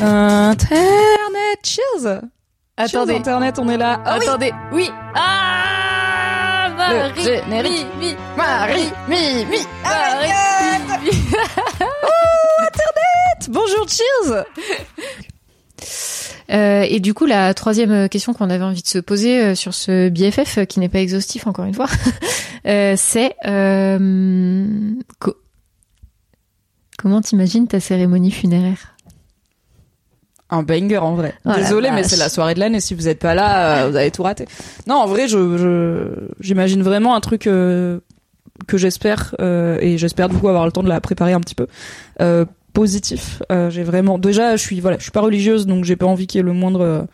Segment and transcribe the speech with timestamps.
[0.00, 2.20] Internet, cheers
[2.76, 3.12] Attendez.
[3.14, 4.00] Cheers, Internet, on est là.
[4.04, 4.90] Ah oui, Attendez, oui.
[5.14, 7.86] Ah Marie, Le générique.
[7.98, 10.30] mi, mi, Marie, mi, mi, Marie,
[11.02, 11.12] mi, mi.
[13.50, 14.44] Bonjour, cheers
[16.50, 19.74] Euh, et du coup, la troisième question qu'on avait envie de se poser euh, sur
[19.74, 21.88] ce BFF, euh, qui n'est pas exhaustif encore une fois,
[22.66, 24.66] euh, c'est euh,
[25.18, 25.36] co-
[26.98, 28.94] comment t'imagines ta cérémonie funéraire?
[30.50, 31.34] Un banger en vrai.
[31.44, 32.10] Oh Désolé, mais vache.
[32.10, 32.80] c'est la soirée de l'année.
[32.80, 34.46] Si vous êtes pas là, euh, vous avez tout raté.
[34.86, 36.08] Non, en vrai, je
[36.40, 38.00] j'imagine vraiment un truc euh,
[38.66, 41.54] que j'espère euh, et j'espère du coup avoir le temps de la préparer un petit
[41.54, 41.66] peu.
[42.22, 43.42] Euh, positif.
[43.50, 46.26] Euh, j'ai vraiment déjà, je suis voilà, je suis pas religieuse, donc j'ai pas envie
[46.26, 47.06] qu'il y ait le moindre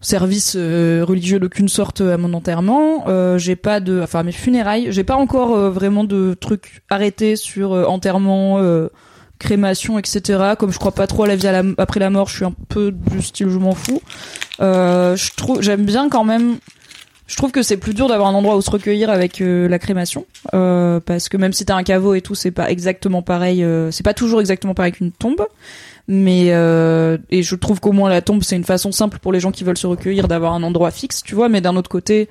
[0.00, 3.04] service religieux d'aucune sorte à mon enterrement.
[3.06, 7.72] Euh, j'ai pas de, enfin mes funérailles, j'ai pas encore vraiment de trucs arrêtés sur
[7.72, 8.88] enterrement, euh,
[9.40, 10.52] crémation, etc.
[10.56, 12.92] Comme je crois pas trop à la vie après la mort, je suis un peu
[12.92, 14.00] du style je m'en fous.
[14.60, 16.58] Euh, je trouve, j'aime bien quand même.
[17.26, 19.78] Je trouve que c'est plus dur d'avoir un endroit où se recueillir avec euh, la
[19.78, 23.62] crémation, euh, parce que même si t'as un caveau et tout, c'est pas exactement pareil.
[23.62, 25.46] euh, c'est pas toujours exactement pareil qu'une tombe.
[26.08, 29.38] Mais euh, et je trouve qu'au moins la tombe c'est une façon simple pour les
[29.38, 31.48] gens qui veulent se recueillir d'avoir un endroit fixe, tu vois.
[31.48, 32.28] Mais d'un autre côté,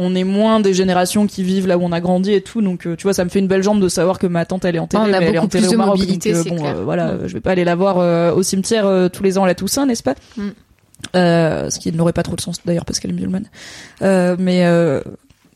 [0.00, 2.86] on est moins des générations qui vivent là où on a grandi et tout, donc
[2.86, 4.76] euh, tu vois, ça me fait une belle jambe de savoir que ma tante elle
[4.76, 6.56] est enterrée, On a mais elle est enterrée plus au de mobilité, donc, euh, bon,
[6.56, 6.76] clair.
[6.76, 7.18] euh, voilà, Mm.
[7.26, 9.54] je vais pas aller la voir euh, au cimetière euh, tous les ans à la
[9.56, 10.14] Toussaint, n'est-ce pas?
[10.36, 10.42] Mm.
[11.16, 13.46] euh, Ce qui n'aurait pas trop de sens d'ailleurs parce qu'elle est musulmane.
[14.00, 14.64] Mais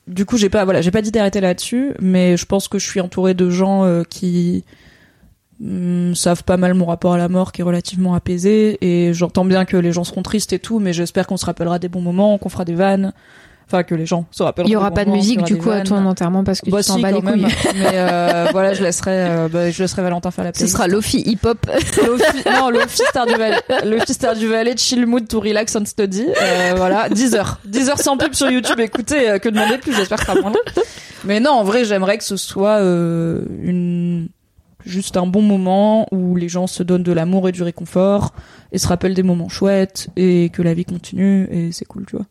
[0.09, 2.85] du coup, j'ai pas, voilà, j'ai pas dit d'arrêter là-dessus, mais je pense que je
[2.87, 4.65] suis entourée de gens qui
[5.63, 9.45] hum, savent pas mal mon rapport à la mort qui est relativement apaisé et j'entends
[9.45, 12.01] bien que les gens seront tristes et tout mais j'espère qu'on se rappellera des bons
[12.01, 13.13] moments qu'on fera des vannes
[13.73, 15.81] enfin que les gens se rappelleront Il y aura pas de musique du coup à
[15.81, 17.43] ton enterrement parce que Bah tu t'en si, bats les même.
[17.43, 17.55] couilles.
[17.77, 20.89] mais euh, voilà je laisserai euh, bah, je laisserai Valentin faire la Ce playlist sera
[20.89, 21.67] Lofi hip hop.
[22.07, 23.61] Lofi, non, Lofi Star du Valais.
[23.85, 26.27] Lofi Star du Valais, chill mood to relax and study.
[26.41, 27.59] Euh, voilà, 10 heures.
[27.65, 28.79] 10 heures sans pub sur YouTube.
[28.81, 30.53] Écoutez, que demander de plus, j'espère que ça moins.
[31.25, 34.29] Mais non, en vrai, j'aimerais que ce soit une
[34.85, 38.33] juste un bon moment où les gens se donnent de l'amour et du réconfort
[38.73, 42.17] et se rappellent des moments chouettes et que la vie continue et c'est cool, tu
[42.17, 42.27] vois.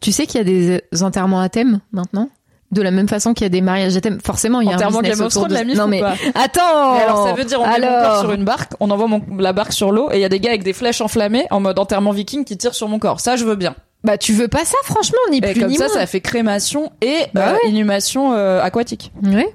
[0.00, 2.28] Tu sais qu'il y a des enterrements à thème maintenant?
[2.70, 4.18] De la même façon qu'il y a des mariages à thème.
[4.22, 6.02] Forcément, il y a Enterrement un business Game of Thrones, la mif Non mais
[6.34, 6.94] attends.
[6.96, 9.06] Mais alors ça veut dire on met mon Alors corps sur une barque, on envoie
[9.06, 11.46] mon, la barque sur l'eau et il y a des gars avec des flèches enflammées
[11.50, 13.20] en mode enterrement viking qui tirent sur mon corps.
[13.20, 13.74] Ça je veux bien.
[14.04, 15.94] Bah tu veux pas ça franchement ni Et plus comme ni ça, moins.
[15.94, 17.70] ça fait crémation et Bah euh, ouais.
[17.70, 19.12] inhumation euh, aquatique.
[19.24, 19.48] Ouais.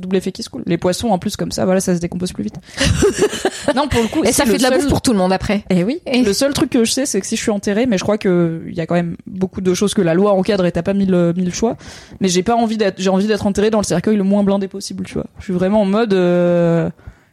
[0.00, 0.62] Double effet qui se coule.
[0.66, 2.54] Les poissons en plus comme ça, voilà, ça se décompose plus vite.
[3.76, 5.64] non, pour le coup, Et ça fait de la bouffe pour tout le monde après.
[5.70, 6.00] Eh oui.
[6.06, 8.02] Et- Le seul truc que je sais, c'est que si je suis enterrée, mais je
[8.02, 10.72] crois que il y a quand même beaucoup de choses que la loi encadre et
[10.72, 11.76] t'as pas mille, euh, mille choix.
[12.20, 14.68] Mais j'ai pas envie d'être, j'ai envie d'être enterrée dans le cercueil le moins blindé
[14.68, 15.26] possible, tu vois.
[15.38, 16.88] Je suis vraiment en mode, euh,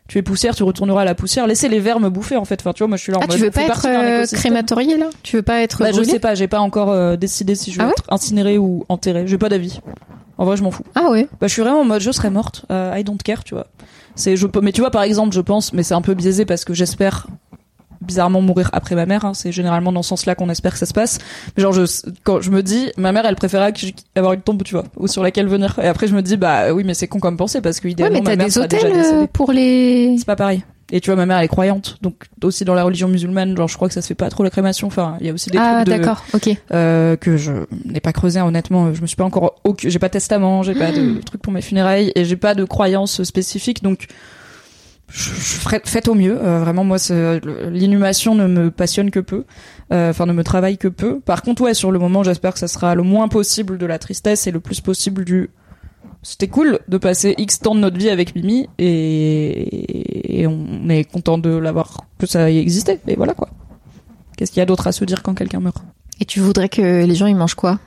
[0.07, 1.47] tu es poussière, tu retourneras à la poussière.
[1.47, 2.59] Laissez les vers me bouffer, en fait.
[2.61, 4.25] Enfin, tu vois, moi, je suis là en Ah, mode, tu veux pas être euh,
[4.25, 5.09] crématorié là?
[5.23, 7.77] Tu veux pas être Bah, je sais pas, j'ai pas encore euh, décidé si je
[7.79, 7.93] veux Ah ouais?
[7.97, 9.23] être incinérée ou enterrée.
[9.27, 9.79] J'ai pas d'avis.
[10.37, 10.83] En vrai, je m'en fous.
[10.95, 11.27] Ah ouais.
[11.39, 12.65] Bah, je suis vraiment en mode je serais morte.
[12.71, 13.67] Euh, I don't care, tu vois.
[14.15, 16.45] C'est je peux mais tu vois par exemple, je pense mais c'est un peu biaisé
[16.45, 17.27] parce que j'espère
[18.01, 19.33] bizarrement mourir après ma mère, hein.
[19.33, 21.19] c'est généralement dans ce sens-là qu'on espère que ça se passe.
[21.55, 21.83] Mais genre je
[22.23, 23.73] quand je me dis ma mère elle préférait
[24.15, 25.77] avoir une tombe, tu vois, ou sur laquelle venir.
[25.81, 27.91] Et après je me dis bah oui, mais c'est con comme pensée parce que Ouais,
[27.91, 30.15] idéalement mais ma t'as mère des hôtels euh, pour les.
[30.17, 30.63] C'est pas pareil.
[30.91, 31.97] Et tu vois ma mère elle est croyante.
[32.01, 34.43] Donc aussi dans la religion musulmane, genre je crois que ça se fait pas trop
[34.43, 34.87] la crémation.
[34.87, 36.23] Enfin, il y a aussi des Ah trucs de d'accord.
[36.33, 36.49] Ok.
[36.73, 37.51] euh, que je
[37.85, 40.91] n'ai pas creusé honnêtement je me suis pas encore j'ai pas de testament j'ai pas
[40.93, 44.07] de truc pour mes funérailles et j'ai pas de croyance spécifique donc
[45.09, 46.97] je, je ferai- faites au mieux Euh, vraiment moi
[47.71, 49.43] l'inhumation ne me passionne que peu
[49.93, 52.59] Euh, enfin ne me travaille que peu par contre ouais sur le moment j'espère que
[52.59, 55.49] ça sera le moins possible de la tristesse et le plus possible du
[56.23, 61.03] c'était cool de passer X temps de notre vie avec Mimi et, et on est
[61.03, 63.49] content de l'avoir que ça ait existé et voilà quoi
[64.37, 65.83] qu'est-ce qu'il y a d'autre à se dire quand quelqu'un meurt?
[66.21, 67.79] Et tu voudrais que les gens ils mangent quoi?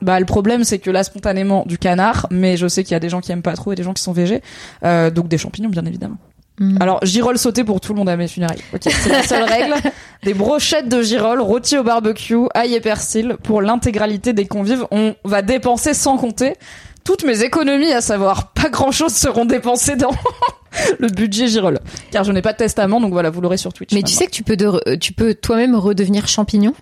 [0.00, 3.00] Bah le problème c'est que là spontanément du canard, mais je sais qu'il y a
[3.00, 4.40] des gens qui aiment pas trop et des gens qui sont végés,
[4.82, 6.16] euh, donc des champignons bien évidemment.
[6.58, 6.76] Hmm.
[6.80, 8.62] Alors girole sauté pour tout le monde à mes funérailles.
[8.74, 9.74] Ok, c'est la seule règle.
[10.22, 14.86] Des brochettes de girole rôties au barbecue, ail et persil pour l'intégralité des convives.
[14.90, 16.54] On va dépenser sans compter.
[17.04, 20.10] Toutes mes économies, à savoir pas grand chose, seront dépensées dans
[20.98, 21.78] le budget Girol.
[22.10, 23.92] Car je n'ai pas de testament, donc voilà, vous l'aurez sur Twitch.
[23.94, 26.74] Mais tu sais que tu peux, de- tu peux toi-même redevenir champignon?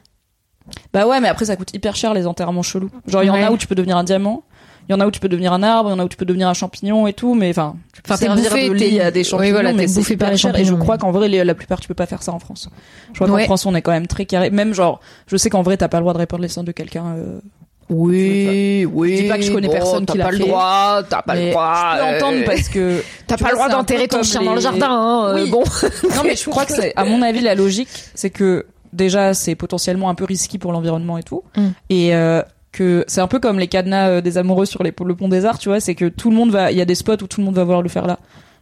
[0.92, 2.90] Bah ouais, mais après ça coûte hyper cher les enterrements chelous.
[3.06, 4.42] Genre il y en a où tu peux devenir un diamant,
[4.88, 6.08] il y en a où tu peux devenir un arbre, il y en a où
[6.08, 8.68] tu peux devenir un champignon et tout, mais enfin, tu peux Enfin, t'es servir bouffé,
[8.68, 10.54] de lit à des oui, champignons, voilà, mais bouffé par les cher.
[10.54, 12.38] Et je champignons, crois qu'en vrai, les- la plupart, tu peux pas faire ça en
[12.38, 12.68] France.
[13.14, 13.42] Je crois Ouais.
[13.42, 14.50] qu'en France, on est quand même très carré.
[14.50, 16.72] Même genre, je sais qu'en vrai, t'as pas le droit de répandre les cendres de
[16.72, 17.06] quelqu'un.
[17.16, 17.40] euh,
[17.90, 19.16] Oui, oui.
[19.16, 21.34] Je dis pas que je connais personne qui t'as l'a pas le droit, t'as pas
[21.34, 21.74] le droit.
[21.94, 24.60] Je peux euh, entendre parce que T'as pas le droit d'enterrer ton chien dans le
[24.60, 24.90] jardin.
[24.90, 25.50] hein, euh, Oui.
[25.50, 25.62] Bon.
[26.16, 29.54] Non, mais je crois que c'est, à mon avis, la logique, c'est que déjà, c'est
[29.54, 31.42] potentiellement un peu risqué pour l'environnement et tout.
[31.56, 31.66] Mm.
[31.90, 32.42] Et euh,
[32.72, 35.58] que c'est un peu comme les cadenas des amoureux sur les, le pont des arts,
[35.58, 37.40] tu vois, c'est que tout le monde va, il y a des spots où tout
[37.40, 38.18] le monde va vouloir le faire là.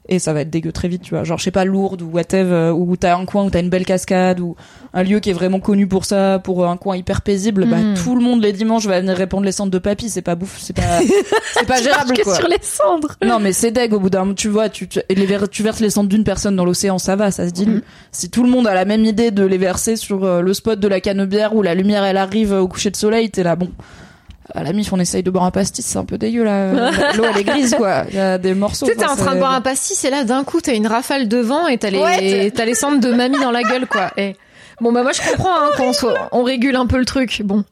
[0.09, 1.25] Et ça va être dégueu très vite, tu vois.
[1.25, 3.71] Genre, je sais pas, Lourdes ou whatever, euh, où t'as un coin où t'as une
[3.71, 4.55] belle cascade, ou
[4.95, 7.95] un lieu qui est vraiment connu pour ça, pour un coin hyper paisible, bah, Mm.
[8.05, 10.59] tout le monde les dimanches va venir répandre les cendres de papy, c'est pas bouffe,
[10.61, 11.01] c'est pas,
[11.55, 12.37] c'est pas gérable, que quoi.
[12.37, 13.17] sur les cendres.
[13.25, 14.35] Non, mais c'est deg au bout d'un moment.
[14.35, 17.17] Tu vois, tu, tu, les ver- tu verses les cendres d'une personne dans l'océan, ça
[17.17, 17.75] va, ça se dilue.
[17.77, 17.83] Mhm.
[18.13, 20.79] Si tout le monde a la même idée de les verser sur euh, le spot
[20.79, 23.57] de la canebière où la lumière elle arrive euh, au coucher de soleil, t'es là,
[23.57, 23.71] bon.
[24.55, 26.91] À la mif, on essaye de boire un pastis, c'est un peu dégueu là.
[27.17, 28.05] L'eau elle est grise quoi.
[28.11, 28.87] Il y a des morceaux.
[28.87, 30.87] Tu sais, t'es en train de boire un pastis et là, d'un coup, t'as une
[30.87, 33.87] rafale de vent et t'as les, Ouais, t'as les cendres de mamie dans la gueule,
[33.87, 34.11] quoi.
[34.17, 34.37] Et...
[34.81, 37.43] Bon, bah, moi, je comprends, hein, qu'on soit, on régule un peu le truc.
[37.45, 37.65] Bon.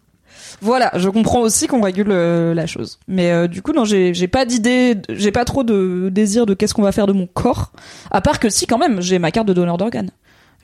[0.60, 2.98] Voilà, je comprends aussi qu'on régule euh, la chose.
[3.08, 6.54] Mais euh, du coup, non, j'ai j'ai pas d'idée, j'ai pas trop de désir de
[6.54, 7.72] qu'est-ce qu'on va faire de mon corps.
[8.10, 10.10] À part que si, quand même, j'ai ma carte de donneur d'organes.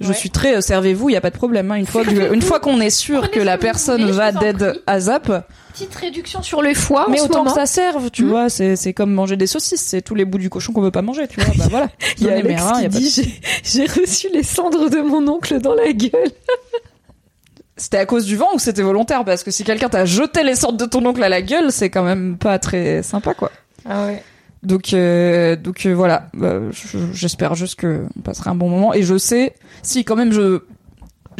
[0.00, 0.14] Je Ouais.
[0.14, 1.70] suis très euh, servez-vous, il y a pas de problème.
[1.70, 1.74] hein.
[1.74, 4.48] Une fois que, une fois qu'on est sûr Prenez que la personne voulez, va prie.
[4.86, 7.06] à zap, Petite réduction sur les foie.
[7.10, 8.28] mais en ce autant que ça serve, tu Mhm.
[8.30, 8.48] vois.
[8.48, 11.02] C'est c'est comme manger des saucisses, c'est tous les bouts du cochon qu'on veut pas
[11.02, 11.52] manger, tu vois.
[11.58, 11.88] Bah voilà.
[12.18, 15.60] Il y a Alex qui y a dit j'ai- reçu les cendres de mon oncle
[15.60, 16.10] dans la gueule.
[17.76, 19.24] C'était à cause du vent ou c'était volontaire?
[19.24, 21.88] Parce que si quelqu'un t'a jeté les sortes de ton oncle à la gueule, c'est
[21.88, 23.50] quand même pas très sympa, quoi.
[23.88, 24.22] Ah ouais.
[24.62, 28.92] Donc, euh, donc euh, voilà, Bah, je- j'espère juste que on passera un bon moment.
[28.92, 30.60] Et je sais, si quand même je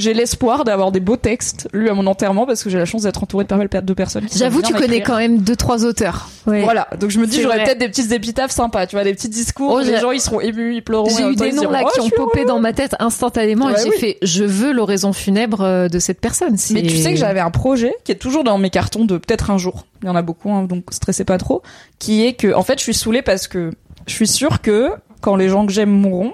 [0.01, 3.03] j'ai l'espoir d'avoir des beaux textes lus à mon enterrement parce que j'ai la chance
[3.03, 4.27] d'être entourée de pas mal de personnes.
[4.35, 6.29] J'avoue, tu connais quand même deux, trois auteurs.
[6.47, 6.63] Ouais.
[6.63, 9.29] Voilà, donc je me dis j'aurais peut-être des petites épitaphes sympas, tu vois, des petits
[9.29, 9.73] discours.
[9.73, 11.11] Oh, où les gens ils seront émus, ils pleureront.
[11.17, 13.85] J'ai eu des noms là Oh, qui ont popé dans ma tête instantanément Ouais, et
[13.85, 13.99] j'ai oui.
[13.99, 16.57] fait je veux l'oraison funèbre euh, de cette personne.
[16.71, 19.51] Mais tu sais que j'avais un projet qui est toujours dans mes cartons de peut-être
[19.51, 19.87] un jour.
[20.03, 21.63] Il y en a beaucoup, hein, donc stressez pas trop.
[21.99, 23.71] Qui est que, en fait, je suis saoulée parce que
[24.07, 26.33] je suis sûre que quand les gens que j'aime mourront,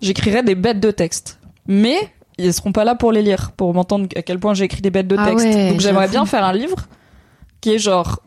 [0.00, 1.38] j'écrirai des bêtes de texte.
[1.66, 1.96] Mais
[2.44, 4.90] ils seront pas là pour les lire, pour m'entendre à quel point j'ai écrit des
[4.90, 5.46] bêtes de Ah texte.
[5.46, 6.76] ouais, donc j'aimerais bien faire un livre
[7.60, 8.20] qui est genre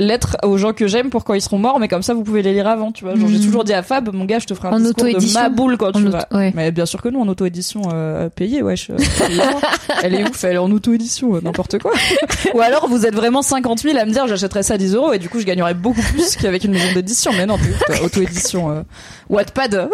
[0.00, 2.42] lettres aux gens que j'aime pour quand ils seront morts, mais comme ça vous pouvez
[2.42, 3.14] les lire avant, tu vois.
[3.14, 3.44] Genre j'ai Mhm.
[3.44, 5.76] toujours dit à Fab, mon gars, je te ferai un En discours de ma boule
[5.76, 6.26] quand tu vas.
[6.32, 6.52] ouais.
[6.56, 8.90] Mais bien sûr que nous, en auto-édition euh, payée, wesh.
[8.90, 8.96] euh,
[10.02, 11.92] elle est ouf, elle est en auto-édition, euh, n'importe quoi.
[12.54, 15.12] Ou alors, vous êtes vraiment 50 000 à me dire, j'achèterais ça à 10 euros
[15.12, 17.30] et du coup, je gagnerais beaucoup plus qu'avec une maison d'édition.
[17.36, 17.56] Mais non,
[18.02, 18.70] auto-édition.
[18.70, 18.82] Euh,
[19.28, 19.88] Wattpad,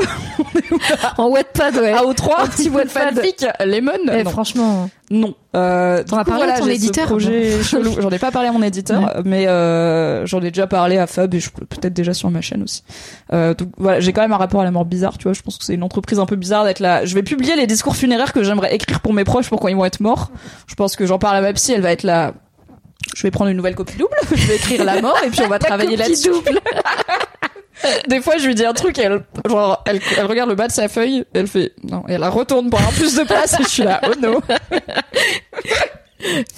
[1.18, 1.92] En Wattpad, ouais.
[1.92, 3.20] AO3, Un petit Wattpad.
[3.64, 3.92] Lemon.
[4.12, 4.30] Eh, non.
[4.30, 4.90] franchement.
[5.10, 5.34] Non.
[5.54, 7.94] Euh, T'en as parlé à ton éditeur projet chelou.
[8.00, 9.22] J'en ai pas parlé à mon éditeur, Ouais.
[9.24, 12.62] mais euh, j'en ai déjà parlé à Fab et je peut-être déjà sur ma chaîne
[12.64, 12.82] aussi.
[13.32, 15.32] Euh, donc voilà, j'ai quand même un rapport à la mort bizarre, tu vois.
[15.32, 17.04] Je pense que c'est une entreprise un peu bizarre d'être là.
[17.04, 19.76] Je vais publier les discours funéraires que j'aimerais écrire pour mes proches pour quand ils
[19.76, 20.30] vont être morts.
[20.66, 22.34] Je pense que j'en parle à ma psy, elle va être là.
[23.14, 25.48] Je vais prendre une nouvelle copie double, je vais écrire la mort et puis on
[25.48, 26.30] va travailler là-dessus.
[28.08, 30.72] Des fois, je lui dis un truc, elle, genre, elle, elle regarde le bas de
[30.72, 33.62] sa feuille, elle fait, non, et elle la retourne pour avoir plus de place, et
[33.62, 34.40] je suis là, oh non.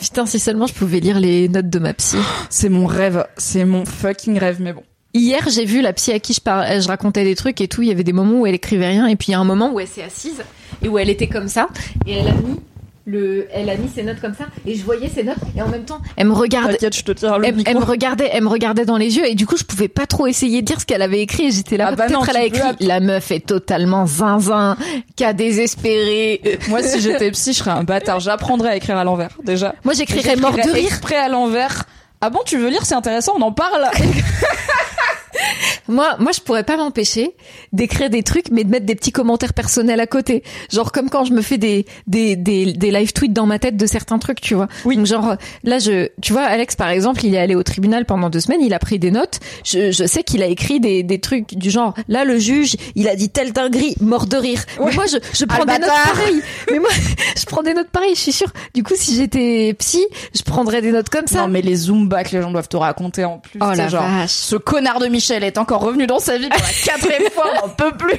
[0.01, 2.17] Putain, si seulement je pouvais lire les notes de ma psy.
[2.49, 4.83] C'est mon rêve, c'est mon fucking rêve, mais bon.
[5.15, 7.83] Hier, j'ai vu la psy à qui je, parlais, je racontais des trucs et tout.
[7.83, 9.45] Il y avait des moments où elle écrivait rien et puis il y a un
[9.45, 10.43] moment où elle s'est assise
[10.83, 11.69] et où elle était comme ça
[12.07, 12.61] et elle a mis
[13.09, 15.69] le, elle a mis ses notes comme ça et je voyais ses notes et en
[15.69, 16.79] même temps, elle me regardait.
[16.81, 19.47] Je te tire le Elle, me regardait, elle me regardait dans les yeux et du
[19.47, 21.89] coup je pouvais pas trop essayer de dire ce qu'elle avait écrit et j'étais là
[21.89, 24.77] Ah bah peut-être elle a peux écrit la meuf est totalement zinzin,
[25.17, 26.59] qu'a désespéré.
[26.69, 28.21] Moi, si j'étais psy, je serais un bâtard.
[28.21, 29.75] J'apprendrais à écrire à l'envers, déjà.
[29.85, 30.87] Moi j'écrirais mort de rire.
[30.87, 31.85] Exprès à l'envers.
[32.21, 33.87] Ah bon, tu veux lire, c'est intéressant, on en parle.
[35.89, 37.35] Moi, moi, je pourrais pas m'empêcher
[37.73, 40.43] d'écrire des trucs, mais de mettre des petits commentaires personnels à côté.
[40.71, 43.77] Genre comme quand je me fais des des des, des live tweets dans ma tête
[43.77, 44.69] de certains trucs, tu vois.
[44.85, 44.97] Oui.
[44.97, 48.31] Donc genre là, je, tu vois, Alex par exemple, il est allé au tribunal pendant
[48.31, 49.41] deux semaines, il a pris des notes.
[49.65, 53.09] Je, je sais qu'il a écrit des des trucs du genre là le juge, il
[53.09, 54.63] a dit telle dinguerie, mort de rire.
[54.85, 56.43] Mais moi, je je prends des notes pareilles.
[56.71, 56.91] Mais moi,
[57.37, 58.15] je prends des notes pareilles.
[58.15, 58.53] Je suis sûre.
[58.75, 60.05] Du coup, si j'étais psy,
[60.35, 61.43] je prendrais des notes comme ça.
[61.43, 61.89] Non, mais les
[62.25, 63.59] que les gens doivent te raconter en plus.
[63.63, 64.31] Oh la genre, vache.
[64.31, 67.67] ce connard de Michel est encore revenu dans sa vie pour la quatrième fois, on
[67.67, 68.19] n'en peut plus.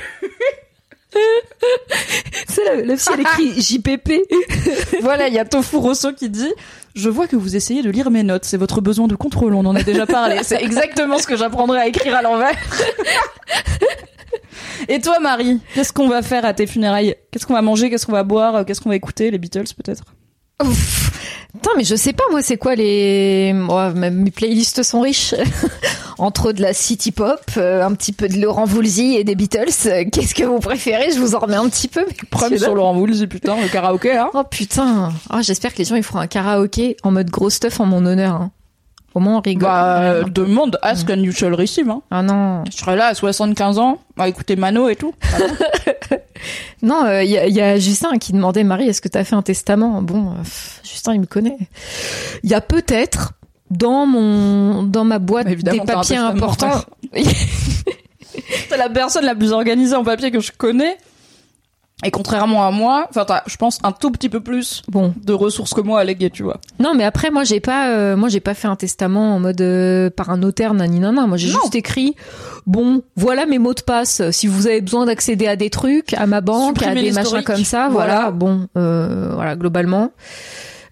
[2.48, 4.12] C'est la, la psy, elle écrit JPP.
[5.02, 6.52] voilà, il y a Tofu Rosso qui dit
[6.94, 8.46] Je vois que vous essayez de lire mes notes.
[8.46, 9.56] C'est votre besoin de contrôle.
[9.56, 10.40] On en a déjà parlé.
[10.44, 12.56] C'est exactement ce que j'apprendrai à écrire à l'envers.
[14.88, 17.16] Et toi, Marie, qu'est-ce qu'on va faire à tes funérailles?
[17.32, 17.90] Qu'est-ce qu'on va manger?
[17.90, 18.66] Qu'est-ce qu'on va boire?
[18.66, 20.04] Qu'est-ce qu'on va écouter Les Beatles, peut-être?
[20.64, 21.12] Ouf.
[21.56, 23.54] Attends, mais je sais pas, moi, c'est quoi les.
[23.54, 25.34] Moi, mes playlists sont riches.
[26.18, 29.70] Entre de la city pop, euh, un petit peu de Laurent Voulzy et des Beatles.
[29.88, 31.12] Euh, Qu'est-ce que vous préférez?
[31.14, 32.06] Je vous en remets un petit peu.
[32.08, 35.14] mais Preuve sur Laurent Voulzy, putain, le karaoké, hein Oh putain.
[35.34, 38.06] Oh, J'espère que les gens ils feront un karaoké en mode gros stuff en mon
[38.06, 38.36] honneur.
[38.36, 38.52] hein.
[39.28, 39.70] On rigole.
[39.70, 42.02] Bah, euh, demande ask and you shall receive, hein.
[42.12, 42.64] Ah non.
[42.72, 45.14] Je serai là à 75 ans, à écouter Mano et tout.
[46.82, 49.42] Non, il y, a, y a Justin qui demandait Marie, est-ce que t'as fait un
[49.42, 50.02] testament?
[50.02, 51.58] Bon, euh, pff, Justin il me connaît.
[52.44, 53.34] Il y a peut-être
[53.70, 56.82] dans mon dans ma boîte Bah, des papiers importants.
[58.70, 60.98] T'es la personne la plus organisée en papier que je connais.
[62.06, 65.34] Et contrairement à moi, enfin, t'as, je pense, un tout petit peu plus bon, de
[65.34, 66.62] ressources que moi à léguer, tu vois.
[66.80, 69.60] non, mais après moi j'ai pas euh, moi j'ai pas fait un testament en mode
[69.60, 71.28] euh, par un notaire nani nana.
[71.28, 71.60] Moi j'ai Non.
[71.62, 72.16] juste écrit
[72.66, 74.22] bon, voilà mes mots de passe.
[74.32, 77.44] Si vous avez besoin d'accéder à des trucs, à ma banque, Supprimer à des machins
[77.44, 78.16] comme ça, Voilà.
[78.16, 78.32] voilà.
[78.32, 80.12] Bon, euh, voilà globalement.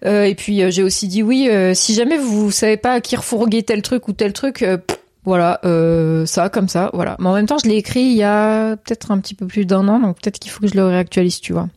[0.04, 3.00] Euh, et puis euh, j'ai aussi dit oui, euh, si jamais vous savez pas à
[3.00, 4.98] qui refourguer tel truc ou tel truc, euh, pff,
[5.28, 7.16] voilà, euh, ça comme ça, voilà.
[7.18, 9.66] Mais en même temps, je l'ai écrit il y a peut-être un petit peu plus
[9.66, 11.68] d'un an, donc peut-être qu'il faut que je le réactualise, tu vois.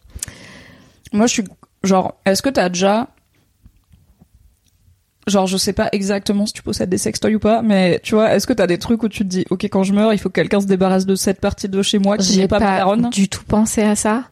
[1.12, 1.43] Moi, je suis
[1.84, 3.10] genre, est-ce que t'as déjà,
[5.27, 8.34] genre, je sais pas exactement si tu possèdes des sextoys ou pas, mais tu vois,
[8.34, 10.29] est-ce que t'as des trucs où tu te dis, ok, quand je meurs, il faut
[10.29, 13.10] que quelqu'un se débarrasse de cette partie de chez moi qui n'est pas, ma daronne?
[13.10, 14.24] du tout pensé à ça.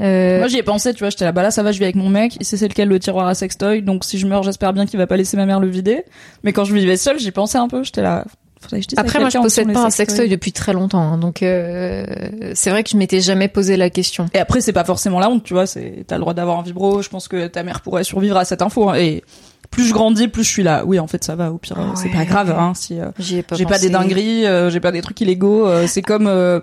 [0.00, 1.84] Euh, Moi, j'y ai pensé, tu vois, j'étais là, bah là, ça va, je vis
[1.84, 4.42] avec mon mec, il sait c'est lequel le tiroir à sextoy, donc si je meurs,
[4.42, 6.04] j'espère bien qu'il va pas laisser ma mère le vider.
[6.44, 8.24] Mais quand je vivais seule, j'y pensais un peu, j'étais là,
[8.60, 11.00] faudrait que je dise à Après, moi, je possède pas un sextoy depuis très longtemps,
[11.02, 12.06] hein, donc euh,
[12.54, 14.26] c'est vrai que je m'étais jamais posé la question.
[14.32, 16.62] Et après, c'est pas forcément la honte, tu vois, c'est, t'as le droit d'avoir un
[16.62, 19.24] vibro, je pense que ta mère pourrait survivre à cette info, hein, et
[19.72, 20.84] plus je grandis, plus je suis là.
[20.86, 22.14] Oui, en fait, ça va, au pire, euh, c'est Ouais.
[22.14, 23.06] pas grave, hein, si, euh,
[23.42, 26.60] pas j'ai pas des dingueries, euh, j'ai pas des trucs illégaux, euh, c'est comme, euh,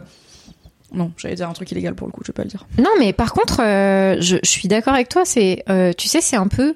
[0.93, 2.65] non, j'allais dire un truc illégal pour le coup, je vais pas le dire.
[2.77, 5.23] Non, mais par contre, euh, je, je suis d'accord avec toi.
[5.25, 6.75] C'est, euh, tu sais, c'est un peu.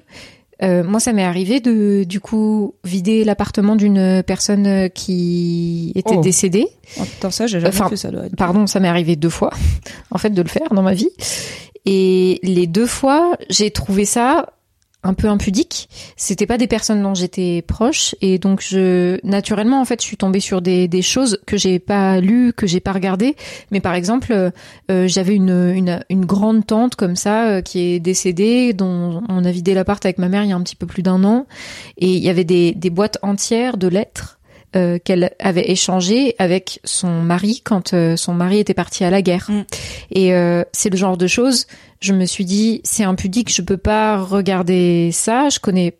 [0.62, 6.16] euh, moi, ça m'est arrivé de, du coup, vider l'appartement d'une personne euh, qui était
[6.16, 6.20] Oh.
[6.20, 6.68] décédée.
[7.00, 9.50] Oh, putain, ça, j'ai jamais fait ça, doit être- Pardon, ça m'est arrivé deux fois,
[10.10, 11.10] en fait, de le faire dans ma vie.
[11.84, 14.50] Et les deux fois, j'ai trouvé ça
[15.02, 15.88] un peu impudique.
[16.16, 20.16] C'était pas des personnes dont j'étais proche, et donc je, naturellement, en fait, je suis
[20.16, 23.36] tombée sur des, des choses que j'ai pas lues, que j'ai pas regardées.
[23.70, 24.32] Mais par exemple,
[24.90, 29.44] euh, j'avais une, une, une grande tante comme ça euh, qui est décédée, dont on
[29.44, 31.46] a vidé l'appart avec ma mère il y a un petit peu plus d'un an,
[31.98, 34.38] et il y avait des, des boîtes entières de lettres
[34.74, 39.20] euh, qu'elle avait échangé avec son mari quand euh, son mari était parti à la
[39.20, 39.50] guerre.
[39.50, 39.62] Mm.
[40.12, 41.66] Et euh, c'est le genre de choses,
[42.00, 45.94] je me suis dit, c'est impudique, je peux pas regarder ça, je connais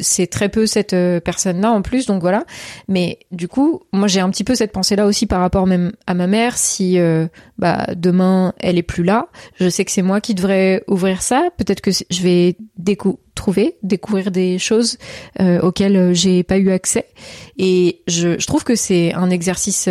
[0.00, 2.44] c'est très peu cette euh, personne-là en plus, donc voilà.
[2.88, 6.14] Mais du coup, moi j'ai un petit peu cette pensée-là aussi par rapport même à
[6.14, 6.56] ma mère.
[6.56, 7.26] Si euh,
[7.58, 11.48] bah demain elle est plus là, je sais que c'est moi qui devrais ouvrir ça.
[11.56, 14.98] Peut-être que je vais décou trouver, découvrir des choses
[15.40, 17.06] euh, auxquelles euh, j'ai pas eu accès.
[17.58, 19.88] Et je, je trouve que c'est un exercice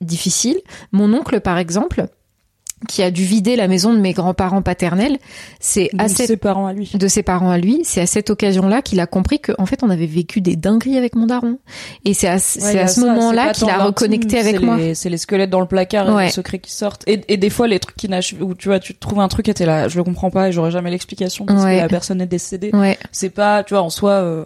[0.00, 0.58] difficile.
[0.92, 2.06] Mon oncle, par exemple,
[2.86, 5.18] qui a dû vider la maison de mes grands-parents paternels,
[5.60, 6.90] c'est à de cette ses parents à lui.
[6.94, 9.90] de ses parents à lui, c'est à cette occasion-là qu'il a compris qu'en fait on
[9.90, 11.58] avait vécu des dingueries avec mon daron.
[12.04, 14.78] Et c'est à, c'est Ouais, à ce moment-là qu'il a reconnecté avec moi.
[14.94, 17.02] C'est les squelettes dans le placard et les secrets qui sortent.
[17.06, 19.48] Et, et des fois, les trucs qui n'achèvent, où tu vois, tu trouves un truc
[19.48, 21.76] et t'es là, je le comprends pas et j'aurais jamais l'explication parce Ouais.
[21.76, 22.70] que la personne est décédée.
[22.72, 24.44] Ouais, C'est pas, tu vois, en soi, euh,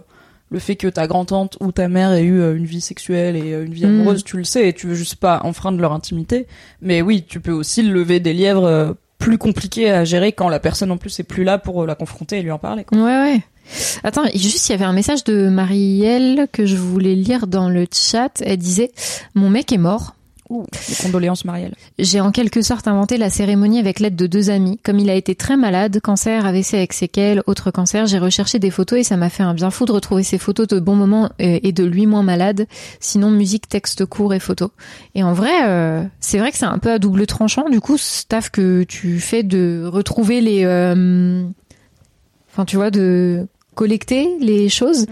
[0.51, 3.53] le fait que ta grand-tante ou ta mère ait eu euh, une vie sexuelle et
[3.53, 4.01] euh, une vie Mm.
[4.01, 6.45] amoureuse, tu le sais et tu veux juste pas enfreindre leur intimité.
[6.81, 10.59] Mais oui, tu peux aussi lever des lièvres euh, plus compliqués à gérer quand la
[10.59, 12.83] personne en plus est plus là pour la confronter et lui en parler.
[12.83, 12.97] Quoi.
[12.97, 13.41] ouais, ouais.
[14.03, 17.85] Attends, juste il y avait un message de Marielle que je voulais lire dans le
[17.93, 18.41] chat.
[18.43, 18.91] Elle disait
[19.35, 20.15] mon mec est mort.
[20.51, 21.73] Ouh, les condoléances Marielle.
[21.97, 24.79] J'ai en quelque sorte inventé la cérémonie avec l'aide de deux amis.
[24.83, 28.69] Comme il a été très malade, cancer, AVC avec séquelles, autre cancer, j'ai recherché des
[28.69, 31.29] photos et ça m'a fait un bien fou de retrouver ces photos de bons moments
[31.41, 32.67] euh, et de lui moins malade.
[32.99, 34.71] Sinon, musique, texte court et photos.
[35.15, 37.69] Et en vrai, euh, c'est vrai que c'est un peu à double tranchant.
[37.69, 40.65] Du coup, ce taf que tu fais de retrouver les...
[40.65, 41.43] euh,
[42.51, 45.05] Enfin, tu vois, de collecter les choses.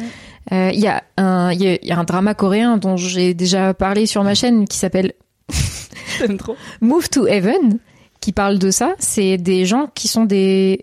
[0.52, 2.98] Euh, Il y, a un- il y a- il y a un drama coréen dont
[2.98, 5.14] j'ai déjà parlé sur ma chaîne qui s'appelle
[6.38, 6.56] Trop.
[6.82, 7.80] Move to Heaven,
[8.20, 10.80] qui parle de ça, c'est des gens qui sont des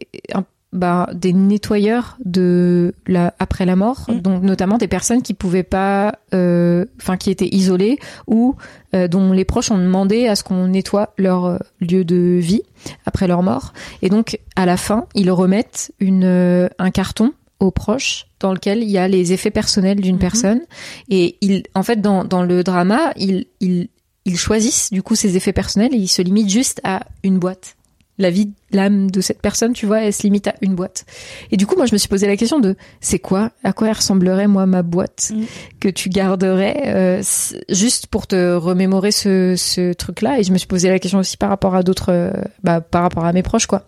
[0.73, 4.21] bah, des nettoyeurs de la après la mort, Mm.
[4.21, 8.57] donc notamment des personnes qui pouvaient pas, euh, enfin qui étaient isolées ou
[8.95, 12.63] euh, dont les proches ont demandé à ce qu'on nettoie leur euh, lieu de vie
[13.07, 13.73] après leur mort.
[14.03, 18.83] Et donc à la fin, ils remettent une euh, un carton aux proches dans lequel
[18.83, 20.61] il y a les effets personnels d'une personne
[21.09, 23.89] et il en fait dans, dans le drama ils ils
[24.27, 27.77] ils choisissent du coup ces effets personnels et ils se limitent juste à une boîte
[28.19, 31.05] la vie l'âme de cette personne tu vois elle se limite à une boîte
[31.51, 33.89] et du coup moi je me suis posé la question de c'est quoi à quoi
[33.89, 35.43] elle ressemblerait moi ma boîte Mm.
[35.81, 37.23] que tu garderais euh,
[37.69, 41.19] juste pour te remémorer ce ce truc là et je me suis posé la question
[41.19, 42.33] aussi par rapport à d'autres euh,
[42.65, 43.87] bah par rapport à mes proches quoi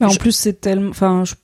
[0.00, 0.90] Mais en Je- plus, c'est tellement.
[0.90, 1.34] Enfin, je-